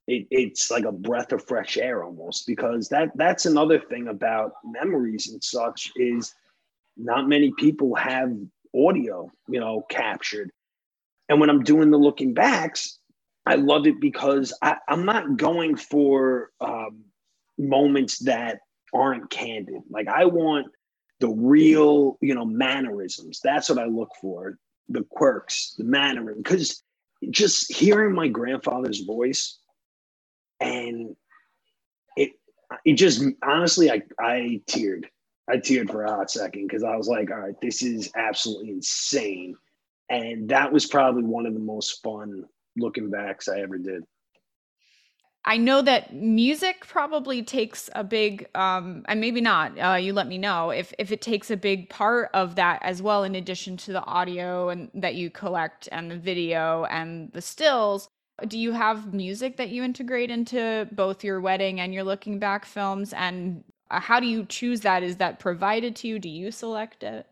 it, 0.07 0.27
it's 0.31 0.71
like 0.71 0.85
a 0.85 0.93
breath 0.93 1.33
of 1.33 1.47
fresh 1.47 1.77
air 1.77 2.05
almost 2.05 2.47
because 2.47 2.89
that 2.89 3.11
that's 3.17 3.47
another 3.47 3.79
thing 3.79 4.09
about 4.09 4.53
memories 4.65 5.29
and 5.33 5.43
such 5.43 5.91
is 5.97 6.35
not 6.97 7.29
many 7.29 7.53
people 7.59 7.95
have 7.95 8.33
audio, 8.75 9.31
you 9.49 9.61
know, 9.61 9.85
captured. 9.89 10.51
And 11.29 11.41
when 11.41 11.51
I'm 11.51 11.65
doing 11.65 11.91
the 11.91 11.99
looking 11.99 12.35
backs, 12.35 12.99
I 13.47 13.57
love 13.57 13.87
it 13.87 14.01
because 14.01 14.57
I, 14.63 14.77
am 14.89 15.05
not 15.05 15.37
going 15.37 15.77
for 15.77 16.51
um, 16.61 17.05
moments 17.59 18.21
that 18.21 18.61
aren't 18.93 19.31
candid. 19.31 19.83
Like 19.91 20.09
I 20.09 20.25
want 20.25 20.69
the 21.21 21.29
real, 21.29 22.19
you 22.21 22.35
know, 22.35 22.45
mannerisms. 22.45 23.41
That's 23.43 23.69
what 23.69 23.79
I 23.79 23.87
look 23.87 24.11
for. 24.21 24.59
The 24.89 25.05
quirks, 25.11 25.75
the 25.77 25.85
mannerism. 25.85 26.43
Because 26.43 26.83
just 27.31 27.73
hearing 27.73 28.15
my 28.15 28.29
grandfather's 28.29 29.01
voice 29.01 29.59
and 30.61 31.17
it 32.17 32.33
it 32.85 32.95
just 32.95 33.25
honestly 33.43 33.91
I 33.91 34.03
I 34.19 34.61
teared. 34.67 35.05
I 35.49 35.57
teared 35.57 35.91
for 35.91 36.05
a 36.05 36.11
hot 36.11 36.31
second 36.31 36.67
because 36.67 36.83
I 36.83 36.97
was 36.97 37.07
like, 37.07 37.31
all 37.31 37.39
right, 37.39 37.61
this 37.61 37.83
is 37.83 38.11
absolutely 38.17 38.71
insane. 38.71 39.55
And 40.09 40.49
that 40.49 40.73
was 40.73 40.87
probably 40.87 41.25
one 41.25 41.45
of 41.45 41.53
the 41.53 41.61
most 41.61 42.03
fun 42.03 42.45
looking 42.77 43.11
backs 43.11 43.49
I 43.49 43.61
ever 43.61 43.79
did. 43.79 44.05
I 45.47 45.59
know 45.59 45.83
that 45.83 46.15
music 46.15 46.87
probably 46.87 47.43
takes 47.43 47.91
a 47.95 48.03
big, 48.03 48.49
um, 48.55 49.05
and 49.07 49.21
maybe 49.21 49.43
not. 49.43 49.79
Uh, 49.79 49.97
you 49.97 50.15
let 50.15 50.27
me 50.27 50.39
know 50.39 50.71
if 50.71 50.95
if 50.99 51.13
it 51.13 51.21
takes 51.21 51.51
a 51.51 51.57
big 51.57 51.91
part 51.91 52.31
of 52.33 52.55
that 52.55 52.83
as 52.83 53.03
well, 53.03 53.25
in 53.25 53.35
addition 53.35 53.77
to 53.79 53.93
the 53.93 54.03
audio 54.05 54.71
and 54.71 54.91
that 54.95 55.17
you 55.17 55.29
collect 55.29 55.87
and 55.93 56.11
the 56.11 56.17
video 56.17 56.85
and 56.85 57.31
the 57.33 57.43
stills. 57.43 58.09
Do 58.49 58.59
you 58.59 58.73
have 58.73 59.13
music 59.13 59.59
that 59.59 59.69
you 59.69 59.85
integrate 59.85 60.31
into 60.31 60.89
both 60.93 61.23
your 61.23 61.41
wedding 61.41 61.79
and 61.79 61.93
your 61.95 62.05
looking 62.05 62.39
back 62.39 62.65
films? 62.65 63.13
And 63.13 63.63
uh, 63.91 64.01
how 64.01 64.21
do 64.21 64.27
you 64.27 64.47
choose 64.47 64.81
that? 64.81 65.03
Is 65.03 65.19
that 65.19 65.39
provided 65.39 65.95
to 65.97 66.09
you? 66.09 66.19
Do 66.19 66.29
you 66.29 66.51
select 66.51 67.05
it? 67.05 67.27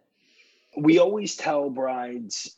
We 0.77 0.99
always 0.99 1.35
tell 1.35 1.71
brides 1.71 2.57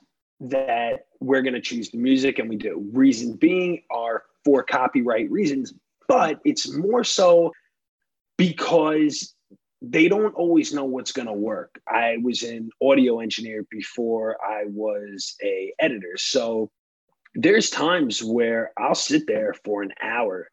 that 0.51 1.07
we're 1.21 1.43
going 1.43 1.55
to 1.55 1.61
choose 1.61 1.91
the 1.91 1.99
music 1.99 2.39
and 2.39 2.49
we 2.49 2.57
do. 2.57 2.89
Reason 2.93 3.35
being 3.35 3.83
are 3.91 4.25
for 4.45 4.63
copyright 4.63 5.31
reasons, 5.31 5.73
but 6.09 6.41
it's 6.45 6.71
more 6.73 7.05
so 7.05 7.53
because 8.37 9.35
they 9.81 10.09
don't 10.09 10.35
always 10.35 10.73
know 10.73 10.85
what's 10.85 11.13
going 11.13 11.29
to 11.29 11.35
work. 11.35 11.81
I 11.89 12.19
was 12.23 12.43
an 12.43 12.71
audio 12.83 13.21
engineer 13.21 13.65
before 13.71 14.37
I 14.45 14.65
was 14.67 15.35
a 15.43 15.73
editor. 15.79 16.17
So 16.17 16.71
there's 17.35 17.71
times 17.71 18.23
where 18.23 18.73
I'll 18.79 18.95
sit 18.95 19.27
there 19.27 19.55
for 19.65 19.83
an 19.83 19.93
hour 20.03 20.49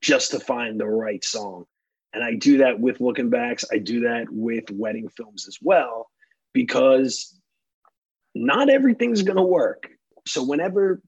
just 0.00 0.30
to 0.32 0.40
find 0.40 0.80
the 0.80 0.86
right 0.86 1.24
song. 1.24 1.64
And 2.12 2.24
I 2.24 2.34
do 2.34 2.58
that 2.58 2.80
with 2.80 3.00
looking 3.00 3.30
backs. 3.30 3.64
I 3.70 3.78
do 3.78 4.00
that 4.00 4.26
with 4.30 4.64
wedding 4.70 5.08
films 5.08 5.46
as 5.46 5.58
well 5.62 6.10
because 6.52 7.39
not 8.34 8.68
everything's 8.68 9.22
going 9.22 9.36
to 9.36 9.42
work. 9.42 9.88
So 10.26 10.44
whenever 10.44 11.00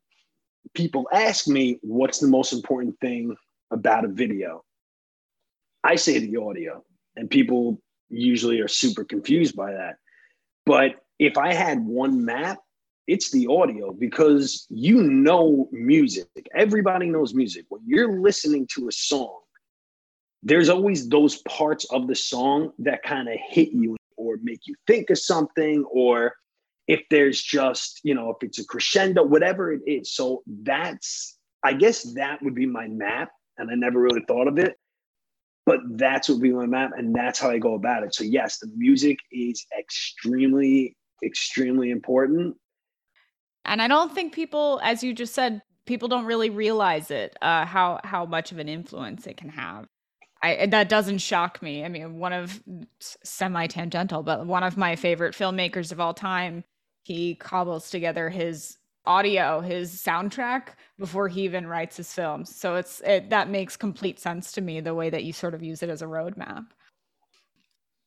people 0.74 1.08
ask 1.12 1.46
me 1.46 1.78
what's 1.82 2.18
the 2.18 2.28
most 2.28 2.52
important 2.52 2.98
thing 3.00 3.36
about 3.70 4.04
a 4.04 4.08
video, 4.08 4.64
I 5.84 5.96
say 5.96 6.18
the 6.18 6.36
audio, 6.36 6.84
and 7.16 7.28
people 7.28 7.80
usually 8.08 8.60
are 8.60 8.68
super 8.68 9.04
confused 9.04 9.56
by 9.56 9.72
that. 9.72 9.96
But 10.64 10.96
if 11.18 11.36
I 11.36 11.52
had 11.52 11.84
one 11.84 12.24
map, 12.24 12.58
it's 13.06 13.30
the 13.30 13.48
audio 13.48 13.92
because 13.92 14.66
you 14.70 15.02
know 15.02 15.68
music. 15.72 16.28
Everybody 16.54 17.08
knows 17.08 17.34
music. 17.34 17.66
When 17.68 17.82
you're 17.84 18.20
listening 18.20 18.68
to 18.74 18.88
a 18.88 18.92
song, 18.92 19.40
there's 20.42 20.68
always 20.68 21.08
those 21.08 21.42
parts 21.42 21.84
of 21.86 22.06
the 22.06 22.14
song 22.14 22.72
that 22.78 23.02
kind 23.02 23.28
of 23.28 23.36
hit 23.48 23.70
you 23.72 23.96
or 24.16 24.38
make 24.42 24.66
you 24.66 24.74
think 24.86 25.10
of 25.10 25.18
something 25.18 25.84
or 25.90 26.34
if 26.88 27.02
there's 27.10 27.40
just 27.40 28.00
you 28.02 28.14
know 28.14 28.30
if 28.30 28.36
it's 28.40 28.58
a 28.58 28.64
crescendo 28.64 29.22
whatever 29.22 29.72
it 29.72 29.80
is 29.86 30.14
so 30.14 30.42
that's 30.62 31.38
I 31.62 31.72
guess 31.74 32.02
that 32.14 32.42
would 32.42 32.54
be 32.54 32.66
my 32.66 32.88
map. 32.88 33.30
And 33.58 33.70
I 33.70 33.74
never 33.74 34.00
really 34.00 34.22
thought 34.26 34.48
of 34.48 34.58
it, 34.58 34.76
but 35.66 35.80
that's 35.96 36.28
what 36.28 36.36
would 36.36 36.42
be 36.42 36.52
my 36.52 36.66
map. 36.66 36.92
And 36.96 37.14
that's 37.14 37.38
how 37.38 37.50
I 37.50 37.58
go 37.58 37.74
about 37.74 38.02
it. 38.02 38.14
So, 38.14 38.24
yes, 38.24 38.58
the 38.58 38.70
music 38.76 39.18
is 39.30 39.64
extremely, 39.78 40.96
extremely 41.24 41.90
important. 41.90 42.56
And 43.64 43.80
I 43.80 43.88
don't 43.88 44.12
think 44.12 44.32
people, 44.32 44.80
as 44.82 45.04
you 45.04 45.12
just 45.14 45.34
said, 45.34 45.62
people 45.86 46.08
don't 46.08 46.24
really 46.24 46.50
realize 46.50 47.10
it, 47.10 47.36
uh, 47.42 47.64
how, 47.66 48.00
how 48.02 48.24
much 48.24 48.50
of 48.50 48.58
an 48.58 48.68
influence 48.68 49.26
it 49.26 49.36
can 49.36 49.50
have. 49.50 49.86
I, 50.42 50.66
that 50.66 50.88
doesn't 50.88 51.18
shock 51.18 51.62
me. 51.62 51.84
I 51.84 51.88
mean, 51.88 52.18
one 52.18 52.32
of 52.32 52.60
semi 52.98 53.68
tangential, 53.68 54.24
but 54.24 54.44
one 54.46 54.64
of 54.64 54.76
my 54.76 54.96
favorite 54.96 55.34
filmmakers 55.34 55.92
of 55.92 56.00
all 56.00 56.14
time, 56.14 56.64
he 57.02 57.34
cobbles 57.34 57.90
together 57.90 58.30
his 58.30 58.78
audio, 59.04 59.60
his 59.60 59.92
soundtrack 59.92 60.68
before 60.98 61.28
he 61.28 61.42
even 61.42 61.66
writes 61.66 61.96
his 61.96 62.12
films. 62.12 62.54
So 62.54 62.76
it's 62.76 63.00
it, 63.00 63.30
that 63.30 63.50
makes 63.50 63.76
complete 63.76 64.18
sense 64.18 64.52
to 64.52 64.60
me 64.60 64.80
the 64.80 64.94
way 64.94 65.10
that 65.10 65.24
you 65.24 65.32
sort 65.32 65.54
of 65.54 65.62
use 65.62 65.82
it 65.82 65.90
as 65.90 66.02
a 66.02 66.06
roadmap. 66.06 66.66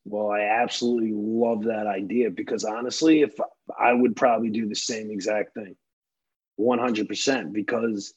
Well, 0.05 0.29
I 0.29 0.41
absolutely 0.41 1.13
love 1.13 1.63
that 1.63 1.87
idea 1.87 2.29
because 2.29 2.63
honestly, 2.63 3.21
if 3.21 3.33
I 3.77 3.91
would 3.91 4.15
probably 4.15 4.49
do 4.49 4.69
the 4.69 4.75
same 4.75 5.09
exact 5.09 5.55
thing, 5.55 5.75
100%. 6.59 7.51
Because 7.51 8.13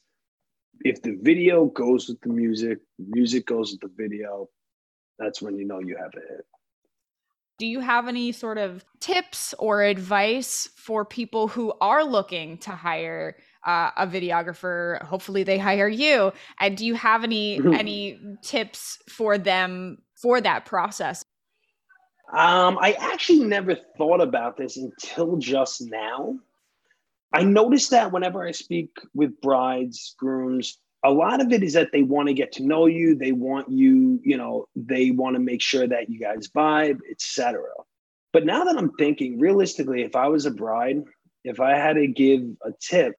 if 0.84 1.02
the 1.02 1.16
video 1.20 1.66
goes 1.66 2.08
with 2.08 2.20
the 2.20 2.28
music, 2.28 2.78
music 2.98 3.46
goes 3.46 3.72
with 3.72 3.80
the 3.80 4.02
video, 4.02 4.48
that's 5.18 5.42
when 5.42 5.56
you 5.56 5.66
know 5.66 5.80
you 5.80 5.96
have 5.96 6.12
a 6.14 6.20
hit. 6.20 6.46
Do 7.58 7.66
you 7.66 7.80
have 7.80 8.06
any 8.06 8.30
sort 8.30 8.56
of 8.56 8.84
tips 9.00 9.52
or 9.58 9.82
advice 9.82 10.68
for 10.76 11.04
people 11.04 11.48
who 11.48 11.72
are 11.80 12.04
looking 12.04 12.58
to 12.58 12.70
hire 12.70 13.36
uh, 13.66 13.90
a 13.96 14.06
videographer? 14.06 15.02
Hopefully, 15.02 15.42
they 15.42 15.58
hire 15.58 15.88
you. 15.88 16.32
And 16.60 16.76
do 16.76 16.86
you 16.86 16.94
have 16.94 17.24
any 17.24 17.60
any 17.74 18.20
tips 18.42 18.98
for 19.08 19.38
them 19.38 19.98
for 20.14 20.40
that 20.40 20.66
process? 20.66 21.24
Um, 22.32 22.78
I 22.80 22.92
actually 22.92 23.40
never 23.40 23.74
thought 23.96 24.20
about 24.20 24.56
this 24.56 24.76
until 24.76 25.36
just 25.36 25.82
now. 25.82 26.38
I 27.32 27.42
noticed 27.42 27.90
that 27.90 28.12
whenever 28.12 28.46
I 28.46 28.52
speak 28.52 28.90
with 29.14 29.40
brides, 29.40 30.14
grooms, 30.18 30.78
a 31.04 31.10
lot 31.10 31.40
of 31.40 31.52
it 31.52 31.62
is 31.62 31.74
that 31.74 31.92
they 31.92 32.02
want 32.02 32.28
to 32.28 32.34
get 32.34 32.52
to 32.52 32.64
know 32.64 32.86
you 32.86 33.14
they 33.14 33.32
want 33.32 33.70
you 33.70 34.20
you 34.24 34.36
know 34.36 34.66
they 34.74 35.10
want 35.10 35.34
to 35.34 35.40
make 35.40 35.62
sure 35.62 35.86
that 35.86 36.08
you 36.08 36.18
guys 36.18 36.48
vibe 36.48 36.98
etc 37.10 37.62
but 38.32 38.44
now 38.44 38.64
that 38.64 38.76
i'm 38.76 38.92
thinking 38.92 39.38
realistically 39.38 40.02
if 40.02 40.16
i 40.16 40.26
was 40.26 40.46
a 40.46 40.50
bride 40.50 41.02
if 41.44 41.60
i 41.60 41.76
had 41.76 41.94
to 41.94 42.06
give 42.06 42.42
a 42.64 42.72
tip 42.80 43.14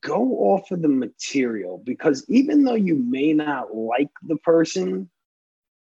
go 0.00 0.22
off 0.38 0.70
of 0.70 0.80
the 0.80 0.88
material 0.88 1.82
because 1.84 2.24
even 2.28 2.64
though 2.64 2.74
you 2.74 2.94
may 2.94 3.32
not 3.32 3.74
like 3.74 4.10
the 4.26 4.36
person 4.36 5.10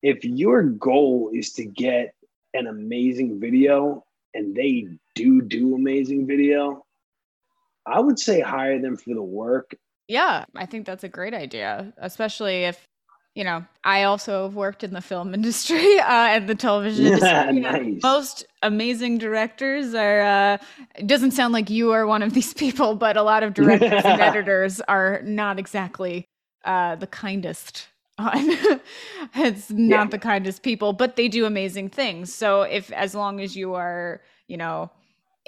if 0.01 0.23
your 0.23 0.63
goal 0.63 1.29
is 1.33 1.53
to 1.53 1.65
get 1.65 2.13
an 2.53 2.65
amazing 2.67 3.39
video 3.39 4.03
and 4.33 4.55
they 4.55 4.87
do 5.13 5.41
do 5.41 5.75
amazing 5.75 6.25
video 6.25 6.83
i 7.85 7.99
would 7.99 8.17
say 8.17 8.39
hire 8.39 8.79
them 8.81 8.97
for 8.97 9.13
the 9.13 9.21
work 9.21 9.75
yeah, 10.07 10.45
I 10.55 10.65
think 10.65 10.85
that's 10.85 11.03
a 11.03 11.09
great 11.09 11.33
idea, 11.33 11.93
especially 11.97 12.63
if 12.63 12.87
you 13.35 13.45
know, 13.45 13.65
I 13.85 14.03
also 14.03 14.43
have 14.43 14.55
worked 14.55 14.83
in 14.83 14.93
the 14.93 15.01
film 15.01 15.33
industry 15.33 15.99
uh, 15.99 16.05
and 16.05 16.47
the 16.47 16.55
television 16.55 17.05
industry. 17.05 17.59
nice. 17.59 18.03
Most 18.03 18.45
amazing 18.61 19.17
directors 19.17 19.93
are. 19.93 20.21
Uh, 20.21 20.57
it 20.95 21.07
doesn't 21.07 21.31
sound 21.31 21.53
like 21.53 21.69
you 21.69 21.91
are 21.91 22.05
one 22.05 22.23
of 22.23 22.33
these 22.33 22.53
people, 22.63 22.95
but 22.95 23.17
a 23.17 23.23
lot 23.23 23.43
of 23.43 23.53
directors 23.53 24.03
and 24.03 24.21
editors 24.21 24.81
are 24.81 25.21
not 25.23 25.59
exactly 25.59 26.25
uh, 26.65 26.95
the 26.95 27.07
kindest. 27.07 27.87
it's 29.35 29.71
not 29.71 30.05
yeah. 30.05 30.05
the 30.05 30.19
kindest 30.19 30.61
people, 30.61 30.93
but 30.93 31.15
they 31.15 31.27
do 31.27 31.45
amazing 31.45 31.89
things. 31.89 32.31
So 32.31 32.61
if, 32.61 32.91
as 32.91 33.15
long 33.15 33.39
as 33.39 33.55
you 33.55 33.73
are, 33.73 34.21
you 34.47 34.57
know, 34.57 34.91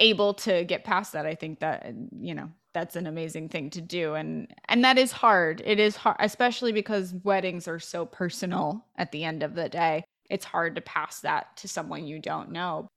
able 0.00 0.34
to 0.34 0.64
get 0.64 0.82
past 0.82 1.12
that, 1.12 1.24
I 1.24 1.36
think 1.36 1.60
that 1.60 1.94
you 2.18 2.34
know 2.34 2.50
that's 2.74 2.96
an 2.96 3.06
amazing 3.06 3.48
thing 3.48 3.70
to 3.70 3.80
do. 3.80 4.14
And 4.14 4.52
and 4.68 4.84
that 4.84 4.98
is 4.98 5.12
hard. 5.12 5.62
It 5.64 5.80
is 5.80 5.96
hard 5.96 6.16
especially 6.20 6.72
because 6.72 7.14
weddings 7.22 7.66
are 7.68 7.78
so 7.78 8.04
personal 8.04 8.84
at 8.96 9.12
the 9.12 9.24
end 9.24 9.42
of 9.42 9.54
the 9.54 9.70
day. 9.70 10.04
It's 10.28 10.44
hard 10.44 10.74
to 10.74 10.82
pass 10.82 11.20
that 11.20 11.56
to 11.58 11.68
someone 11.68 12.06
you 12.06 12.18
don't 12.18 12.50
know. 12.50 12.88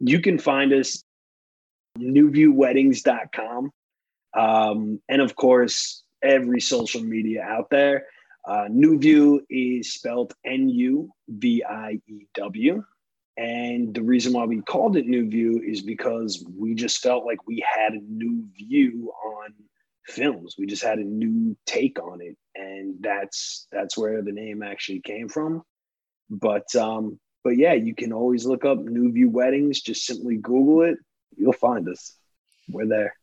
You 0.00 0.20
can 0.20 0.38
find 0.38 0.72
us 0.72 1.02
nuviewweddings.com 1.98 3.70
um, 4.36 5.00
and 5.08 5.22
of 5.22 5.34
course 5.36 6.02
every 6.22 6.60
social 6.60 7.02
media 7.02 7.42
out 7.42 7.70
there. 7.70 8.04
Uh, 8.46 8.68
is 9.50 9.92
spelled 9.92 10.32
n-u-v-i-e-w 10.46 11.12
and 13.38 13.94
the 13.94 14.02
reason 14.02 14.32
why 14.32 14.44
we 14.46 14.60
called 14.62 14.96
it 14.96 15.06
NuView 15.06 15.62
is 15.64 15.80
because 15.80 16.44
we 16.58 16.74
just 16.74 17.00
felt 17.00 17.24
like 17.24 17.46
we 17.46 17.64
had 17.64 17.92
a 17.92 18.00
new 18.00 18.44
view 18.58 19.12
on 19.24 19.54
films. 20.04 20.56
We 20.58 20.66
just 20.66 20.82
had 20.82 20.98
a 20.98 21.04
new 21.04 21.56
take 21.64 22.02
on 22.02 22.20
it. 22.20 22.36
And 22.56 22.96
that's 22.98 23.68
that's 23.70 23.96
where 23.96 24.22
the 24.22 24.32
name 24.32 24.64
actually 24.64 25.02
came 25.02 25.28
from. 25.28 25.62
But 26.28 26.74
um, 26.74 27.20
but 27.44 27.56
yeah, 27.56 27.74
you 27.74 27.94
can 27.94 28.12
always 28.12 28.44
look 28.44 28.64
up 28.64 28.78
NuView 28.78 29.30
Weddings, 29.30 29.82
just 29.82 30.04
simply 30.04 30.36
Google 30.36 30.82
it. 30.82 30.98
You'll 31.36 31.52
find 31.52 31.88
us. 31.88 32.16
We're 32.68 32.88
there 32.88 33.14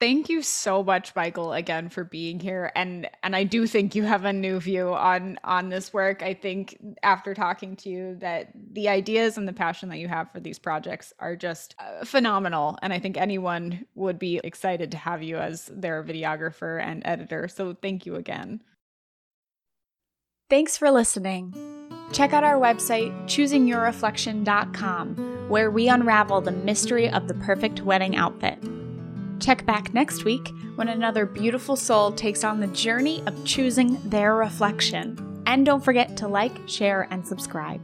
thank 0.00 0.28
you 0.28 0.42
so 0.42 0.82
much 0.82 1.14
michael 1.14 1.52
again 1.52 1.88
for 1.88 2.04
being 2.04 2.40
here 2.40 2.70
and 2.74 3.08
and 3.22 3.34
i 3.34 3.44
do 3.44 3.66
think 3.66 3.94
you 3.94 4.02
have 4.02 4.24
a 4.24 4.32
new 4.32 4.60
view 4.60 4.92
on 4.92 5.38
on 5.44 5.68
this 5.68 5.92
work. 5.92 6.22
I 6.22 6.34
think 6.34 6.78
after 7.02 7.34
talking 7.34 7.76
to 7.76 7.88
you 7.88 8.16
that 8.20 8.50
the 8.72 8.88
ideas 8.88 9.38
and 9.38 9.46
the 9.46 9.52
passion 9.52 9.88
that 9.90 9.98
you 9.98 10.08
have 10.08 10.30
for 10.32 10.40
these 10.40 10.58
projects 10.58 11.12
are 11.18 11.36
just 11.36 11.74
uh, 11.78 12.04
phenomenal 12.04 12.78
and 12.82 12.92
i 12.92 12.98
think 12.98 13.16
anyone 13.16 13.84
would 13.94 14.18
be 14.18 14.40
excited 14.44 14.90
to 14.90 14.96
have 14.96 15.22
you 15.22 15.36
as 15.36 15.70
their 15.72 16.02
videographer 16.02 16.82
and 16.82 17.02
editor 17.04 17.48
so 17.48 17.74
thank 17.74 18.06
you 18.06 18.16
again. 18.16 18.60
Thanks 20.50 20.76
for 20.76 20.90
listening. 20.90 21.54
Check 22.12 22.32
out 22.32 22.44
our 22.44 22.60
website 22.60 23.12
choosingyourreflection.com 23.24 25.48
where 25.48 25.70
we 25.70 25.88
unravel 25.88 26.40
the 26.40 26.52
mystery 26.52 27.08
of 27.08 27.28
the 27.28 27.34
perfect 27.34 27.82
wedding 27.82 28.16
outfit 28.16 28.58
Check 29.44 29.66
back 29.66 29.92
next 29.92 30.24
week 30.24 30.54
when 30.76 30.88
another 30.88 31.26
beautiful 31.26 31.76
soul 31.76 32.10
takes 32.10 32.44
on 32.44 32.60
the 32.60 32.66
journey 32.68 33.22
of 33.26 33.44
choosing 33.44 34.00
their 34.08 34.36
reflection. 34.36 35.42
And 35.44 35.66
don't 35.66 35.84
forget 35.84 36.16
to 36.16 36.28
like, 36.28 36.66
share, 36.66 37.06
and 37.10 37.28
subscribe. 37.28 37.82